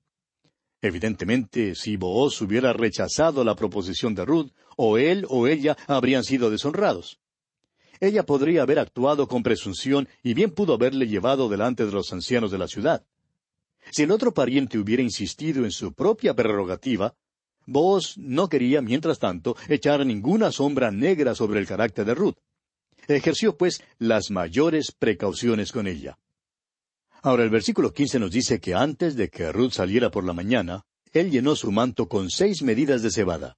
Evidentemente, 0.82 1.76
si 1.76 1.98
Booz 1.98 2.42
hubiera 2.42 2.74
rechazado 2.74 3.44
la 3.44 3.56
proposición 3.56 4.14
de 4.14 4.26
Ruth, 4.26 4.52
o 4.78 4.98
él 4.98 5.26
o 5.30 5.48
ella 5.48 5.78
habrían 5.88 6.24
sido 6.24 6.50
deshonrados. 6.50 7.20
Ella 8.00 8.24
podría 8.24 8.64
haber 8.64 8.80
actuado 8.80 9.28
con 9.28 9.42
presunción 9.42 10.08
y 10.22 10.34
bien 10.34 10.52
pudo 10.52 10.74
haberle 10.74 11.08
llevado 11.08 11.50
delante 11.50 11.86
de 11.86 11.92
los 11.92 12.12
ancianos 12.12 12.52
de 12.52 12.58
la 12.58 12.68
ciudad. 12.68 13.06
Si 13.92 14.04
el 14.04 14.12
otro 14.12 14.34
pariente 14.34 14.78
hubiera 14.78 15.02
insistido 15.02 15.64
en 15.64 15.72
su 15.72 15.94
propia 15.94 16.34
prerrogativa, 16.34 17.16
Boaz 17.68 18.18
no 18.18 18.48
quería, 18.48 18.82
mientras 18.82 19.18
tanto, 19.18 19.56
echar 19.68 20.06
ninguna 20.06 20.52
sombra 20.52 20.92
negra 20.92 21.34
sobre 21.34 21.60
el 21.60 21.66
carácter 21.66 22.06
de 22.06 22.14
Ruth. 22.14 22.36
Ejerció, 23.08 23.58
pues, 23.58 23.82
las 23.98 24.30
mayores 24.30 24.92
precauciones 24.92 25.72
con 25.72 25.88
ella. 25.88 26.18
Ahora 27.26 27.44
el 27.44 27.50
versículo 27.50 27.92
quince 27.92 28.20
nos 28.20 28.30
dice 28.30 28.60
que 28.60 28.76
antes 28.76 29.16
de 29.16 29.30
que 29.30 29.52
Ruth 29.52 29.72
saliera 29.72 30.12
por 30.12 30.24
la 30.24 30.34
mañana, 30.34 30.86
él 31.12 31.32
llenó 31.32 31.56
su 31.56 31.72
manto 31.72 32.08
con 32.08 32.30
seis 32.30 32.62
medidas 32.62 33.02
de 33.02 33.10
cebada. 33.10 33.58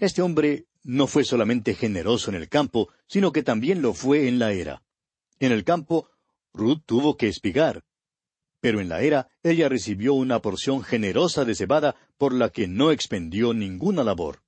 Este 0.00 0.20
hombre 0.20 0.66
no 0.82 1.06
fue 1.06 1.22
solamente 1.22 1.76
generoso 1.76 2.28
en 2.28 2.34
el 2.34 2.48
campo, 2.48 2.88
sino 3.06 3.30
que 3.30 3.44
también 3.44 3.82
lo 3.82 3.94
fue 3.94 4.26
en 4.26 4.40
la 4.40 4.50
era. 4.50 4.82
En 5.38 5.52
el 5.52 5.62
campo, 5.62 6.10
Ruth 6.52 6.80
tuvo 6.86 7.16
que 7.16 7.28
espigar, 7.28 7.84
pero 8.60 8.80
en 8.80 8.88
la 8.88 9.00
era 9.00 9.28
ella 9.44 9.68
recibió 9.68 10.14
una 10.14 10.42
porción 10.42 10.82
generosa 10.82 11.44
de 11.44 11.54
cebada 11.54 11.94
por 12.16 12.34
la 12.34 12.48
que 12.48 12.66
no 12.66 12.90
expendió 12.90 13.54
ninguna 13.54 14.02
labor. 14.02 14.42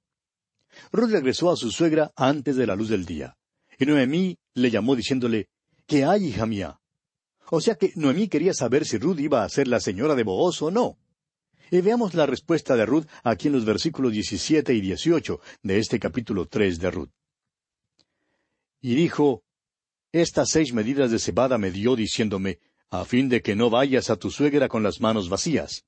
Ruth 0.90 1.10
regresó 1.12 1.52
a 1.52 1.56
su 1.56 1.70
suegra 1.70 2.10
antes 2.16 2.56
de 2.56 2.66
la 2.66 2.74
luz 2.74 2.88
del 2.88 3.06
día, 3.06 3.36
y 3.78 3.86
Noemí 3.86 4.38
le 4.54 4.72
llamó 4.72 4.96
diciéndole, 4.96 5.46
¿Qué 5.86 6.04
hay, 6.04 6.24
hija 6.24 6.46
mía? 6.46 6.80
O 7.50 7.60
sea 7.60 7.74
que 7.74 7.92
Noemí 7.96 8.28
quería 8.28 8.54
saber 8.54 8.84
si 8.86 8.96
Ruth 8.96 9.18
iba 9.18 9.42
a 9.42 9.48
ser 9.48 9.66
la 9.66 9.80
señora 9.80 10.14
de 10.14 10.22
Booz 10.22 10.62
o 10.62 10.70
no. 10.70 10.98
Y 11.70 11.80
veamos 11.80 12.14
la 12.14 12.26
respuesta 12.26 12.76
de 12.76 12.86
Ruth 12.86 13.06
aquí 13.24 13.48
en 13.48 13.54
los 13.54 13.64
versículos 13.64 14.12
17 14.12 14.72
y 14.72 14.80
18 14.80 15.40
de 15.62 15.78
este 15.78 15.98
capítulo 15.98 16.46
3 16.46 16.78
de 16.78 16.90
Ruth. 16.90 17.10
Y 18.80 18.94
dijo, 18.94 19.42
Estas 20.12 20.50
seis 20.50 20.72
medidas 20.72 21.10
de 21.10 21.18
cebada 21.18 21.58
me 21.58 21.70
dio 21.70 21.96
diciéndome, 21.96 22.60
a 22.88 23.04
fin 23.04 23.28
de 23.28 23.42
que 23.42 23.54
no 23.54 23.68
vayas 23.68 24.10
a 24.10 24.16
tu 24.16 24.30
suegra 24.30 24.68
con 24.68 24.82
las 24.82 25.00
manos 25.00 25.28
vacías. 25.28 25.84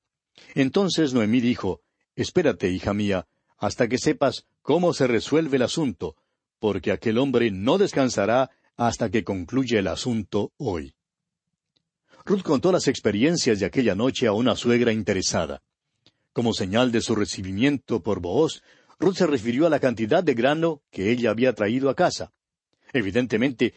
Entonces 0.55 1.13
Noemí 1.13 1.41
dijo, 1.41 1.81
Espérate, 2.15 2.69
hija 2.69 2.93
mía, 2.93 3.27
hasta 3.57 3.87
que 3.87 3.97
sepas 3.97 4.45
cómo 4.61 4.93
se 4.93 5.07
resuelve 5.07 5.57
el 5.57 5.63
asunto, 5.63 6.15
porque 6.59 6.91
aquel 6.91 7.17
hombre 7.17 7.51
no 7.51 7.77
descansará 7.77 8.51
hasta 8.75 9.09
que 9.09 9.23
concluya 9.23 9.79
el 9.79 9.87
asunto 9.87 10.51
hoy. 10.57 10.93
Ruth 12.25 12.41
contó 12.41 12.71
las 12.71 12.87
experiencias 12.87 13.59
de 13.59 13.65
aquella 13.65 13.95
noche 13.95 14.27
a 14.27 14.31
una 14.31 14.55
suegra 14.55 14.93
interesada. 14.93 15.61
Como 16.31 16.53
señal 16.53 16.89
de 16.89 17.01
su 17.01 17.15
recibimiento 17.15 18.01
por 18.01 18.21
Booz, 18.21 18.61
Ruth 18.97 19.15
se 19.15 19.27
refirió 19.27 19.67
a 19.67 19.69
la 19.69 19.81
cantidad 19.81 20.23
de 20.23 20.33
grano 20.33 20.81
que 20.89 21.11
ella 21.11 21.31
había 21.31 21.53
traído 21.53 21.89
a 21.89 21.95
casa. 21.95 22.31
Evidentemente, 22.93 23.73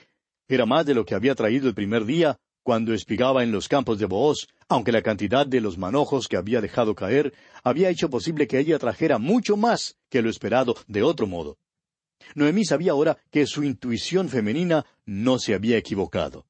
era 0.46 0.64
más 0.64 0.86
de 0.86 0.94
lo 0.94 1.04
que 1.04 1.16
había 1.16 1.34
traído 1.34 1.66
el 1.66 1.74
primer 1.74 2.04
día, 2.04 2.38
cuando 2.62 2.94
espigaba 2.94 3.42
en 3.42 3.50
los 3.50 3.66
campos 3.66 3.98
de 3.98 4.06
Booz, 4.06 4.46
aunque 4.68 4.92
la 4.92 5.02
cantidad 5.02 5.44
de 5.44 5.60
los 5.60 5.76
manojos 5.76 6.28
que 6.28 6.36
había 6.36 6.60
dejado 6.60 6.94
caer 6.94 7.34
había 7.64 7.90
hecho 7.90 8.08
posible 8.10 8.46
que 8.46 8.60
ella 8.60 8.78
trajera 8.78 9.18
mucho 9.18 9.56
más 9.56 9.96
que 10.08 10.22
lo 10.22 10.30
esperado 10.30 10.76
de 10.86 11.02
otro 11.02 11.26
modo. 11.26 11.58
Noemí 12.36 12.64
sabía 12.64 12.92
ahora 12.92 13.18
que 13.32 13.46
su 13.46 13.64
intuición 13.64 14.28
femenina 14.28 14.86
no 15.04 15.40
se 15.40 15.54
había 15.54 15.76
equivocado. 15.76 16.45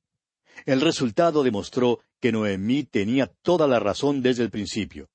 El 0.65 0.81
resultado 0.81 1.43
demostró 1.43 2.01
que 2.21 2.33
Noemí 2.33 2.85
tenía 2.85 3.27
toda 3.27 3.69
la 3.69 3.79
razón 3.79 4.23
desde 4.23 4.43
el 4.43 4.51
principio. 4.51 5.09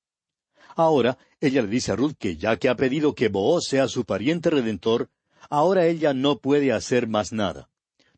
Ahora 0.75 1.17
ella 1.39 1.61
le 1.61 1.67
dice 1.67 1.91
a 1.91 1.95
Ruth 1.95 2.13
que 2.17 2.37
ya 2.37 2.57
que 2.57 2.69
ha 2.69 2.75
pedido 2.75 3.15
que 3.15 3.27
Booz 3.27 3.65
sea 3.67 3.87
su 3.87 4.05
pariente 4.05 4.49
redentor, 4.49 5.09
ahora 5.49 5.87
ella 5.87 6.13
no 6.13 6.39
puede 6.39 6.71
hacer 6.71 7.07
más 7.07 7.33
nada. 7.33 7.69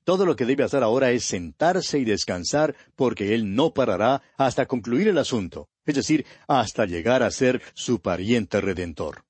Todo 0.04 0.26
lo 0.26 0.36
que 0.36 0.46
debe 0.46 0.64
hacer 0.64 0.84
ahora 0.84 1.12
es 1.12 1.24
sentarse 1.24 1.98
y 1.98 2.04
descansar 2.04 2.76
porque 2.96 3.34
Él 3.34 3.56
no 3.56 3.74
parará 3.74 4.22
hasta 4.38 4.66
concluir 4.66 5.08
el 5.08 5.18
asunto, 5.18 5.70
es 5.86 5.96
decir, 5.96 6.26
hasta 6.48 6.86
llegar 6.86 7.24
a 7.24 7.32
ser 7.32 7.62
su 7.74 8.02
pariente 8.02 8.60
redentor. 8.60 9.24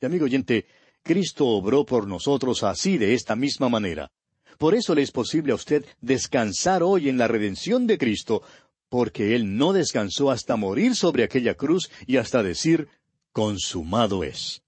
Y 0.00 0.06
amigo 0.06 0.26
oyente, 0.26 0.66
Cristo 1.02 1.46
obró 1.46 1.86
por 1.86 2.06
nosotros 2.06 2.62
así 2.62 2.98
de 2.98 3.14
esta 3.14 3.36
misma 3.36 3.70
manera. 3.70 4.10
Por 4.58 4.74
eso 4.74 4.94
le 4.94 5.02
es 5.02 5.10
posible 5.10 5.52
a 5.52 5.56
usted 5.56 5.84
descansar 6.00 6.82
hoy 6.82 7.08
en 7.08 7.18
la 7.18 7.28
redención 7.28 7.86
de 7.86 7.98
Cristo, 7.98 8.42
porque 8.88 9.34
Él 9.34 9.56
no 9.56 9.72
descansó 9.72 10.30
hasta 10.30 10.56
morir 10.56 10.94
sobre 10.94 11.24
aquella 11.24 11.54
cruz 11.54 11.90
y 12.06 12.16
hasta 12.16 12.42
decir, 12.42 12.88
consumado 13.32 14.24
es. 14.24 14.62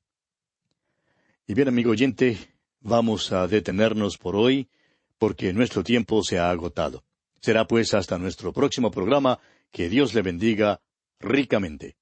Y 1.46 1.54
bien, 1.54 1.68
amigo 1.68 1.92
oyente, 1.92 2.36
vamos 2.80 3.32
a 3.32 3.46
detenernos 3.46 4.18
por 4.18 4.36
hoy 4.36 4.68
porque 5.18 5.52
nuestro 5.52 5.82
tiempo 5.82 6.22
se 6.22 6.38
ha 6.38 6.50
agotado. 6.50 7.04
Será 7.40 7.66
pues 7.66 7.94
hasta 7.94 8.18
nuestro 8.18 8.52
próximo 8.52 8.90
programa. 8.90 9.38
Que 9.70 9.88
Dios 9.88 10.14
le 10.14 10.22
bendiga 10.22 10.80
ricamente. 11.20 11.96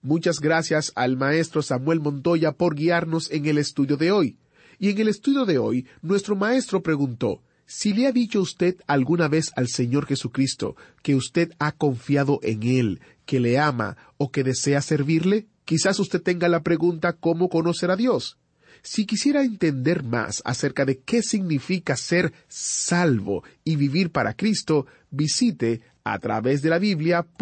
Muchas 0.00 0.40
gracias 0.40 0.92
al 0.94 1.16
maestro 1.16 1.62
Samuel 1.62 2.00
Montoya 2.00 2.52
por 2.52 2.74
guiarnos 2.74 3.30
en 3.30 3.46
el 3.46 3.58
estudio 3.58 3.96
de 3.96 4.12
hoy. 4.12 4.38
Y 4.82 4.90
en 4.90 4.98
el 4.98 5.06
estudio 5.06 5.46
de 5.46 5.58
hoy, 5.58 5.86
nuestro 6.00 6.34
maestro 6.34 6.82
preguntó, 6.82 7.40
si 7.66 7.92
le 7.92 8.08
ha 8.08 8.10
dicho 8.10 8.40
usted 8.40 8.74
alguna 8.88 9.28
vez 9.28 9.52
al 9.54 9.68
Señor 9.68 10.06
Jesucristo 10.06 10.74
que 11.04 11.14
usted 11.14 11.52
ha 11.60 11.70
confiado 11.70 12.40
en 12.42 12.64
Él, 12.64 13.00
que 13.24 13.38
le 13.38 13.60
ama 13.60 13.96
o 14.16 14.32
que 14.32 14.42
desea 14.42 14.82
servirle, 14.82 15.46
quizás 15.64 16.00
usted 16.00 16.20
tenga 16.20 16.48
la 16.48 16.64
pregunta 16.64 17.12
¿cómo 17.12 17.48
conocer 17.48 17.92
a 17.92 17.96
Dios? 17.96 18.38
Si 18.82 19.06
quisiera 19.06 19.44
entender 19.44 20.02
más 20.02 20.42
acerca 20.44 20.84
de 20.84 20.98
qué 20.98 21.22
significa 21.22 21.94
ser 21.96 22.32
salvo 22.48 23.44
y 23.62 23.76
vivir 23.76 24.10
para 24.10 24.34
Cristo, 24.34 24.86
visite 25.12 25.80
a 26.02 26.18
través 26.18 26.60
de 26.60 26.70
la 26.70 26.80
Biblia.org 26.80 27.36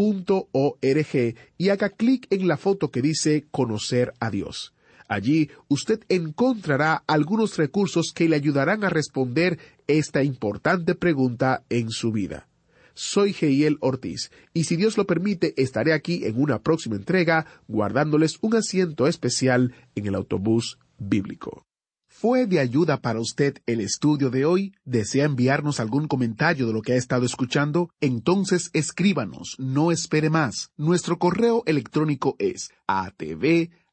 y 1.57 1.69
haga 1.71 1.89
clic 1.89 2.27
en 2.29 2.47
la 2.47 2.59
foto 2.59 2.91
que 2.91 3.01
dice 3.01 3.47
Conocer 3.51 4.13
a 4.21 4.29
Dios. 4.29 4.75
Allí 5.11 5.51
usted 5.67 6.05
encontrará 6.09 7.03
algunos 7.09 7.57
recursos 7.57 8.13
que 8.15 8.29
le 8.29 8.37
ayudarán 8.37 8.85
a 8.85 8.91
responder 8.91 9.59
esta 9.89 10.23
importante 10.23 10.95
pregunta 10.95 11.65
en 11.69 11.91
su 11.91 12.13
vida. 12.13 12.47
Soy 12.95 13.33
Geiel 13.33 13.79
Ortiz 13.81 14.31
y 14.55 14.65
si 14.65 14.77
Dios 14.77 14.97
lo 14.97 15.09
permite 15.09 15.53
estaré 15.61 15.95
aquí 15.95 16.27
en 16.27 16.41
una 16.41 16.61
próxima 16.61 16.95
entrega 16.95 17.45
guardándoles 17.67 18.39
un 18.41 18.55
asiento 18.55 19.09
especial 19.09 19.75
en 19.97 20.07
el 20.07 20.15
autobús 20.15 20.79
bíblico. 20.97 21.67
¿Fue 22.07 22.47
de 22.47 22.61
ayuda 22.61 23.01
para 23.01 23.19
usted 23.19 23.59
el 23.67 23.81
estudio 23.81 24.31
de 24.31 24.45
hoy? 24.45 24.77
¿Desea 24.85 25.25
enviarnos 25.25 25.81
algún 25.81 26.07
comentario 26.07 26.69
de 26.69 26.73
lo 26.73 26.83
que 26.83 26.93
ha 26.93 26.97
estado 26.97 27.27
escuchando? 27.27 27.91
Entonces 28.01 28.71
escríbanos, 28.75 29.57
no 29.59 29.91
espere 29.91 30.31
más. 30.31 30.71
Nuestro 30.77 31.19
correo 31.19 31.65
electrónico 31.67 32.37
es 32.39 32.71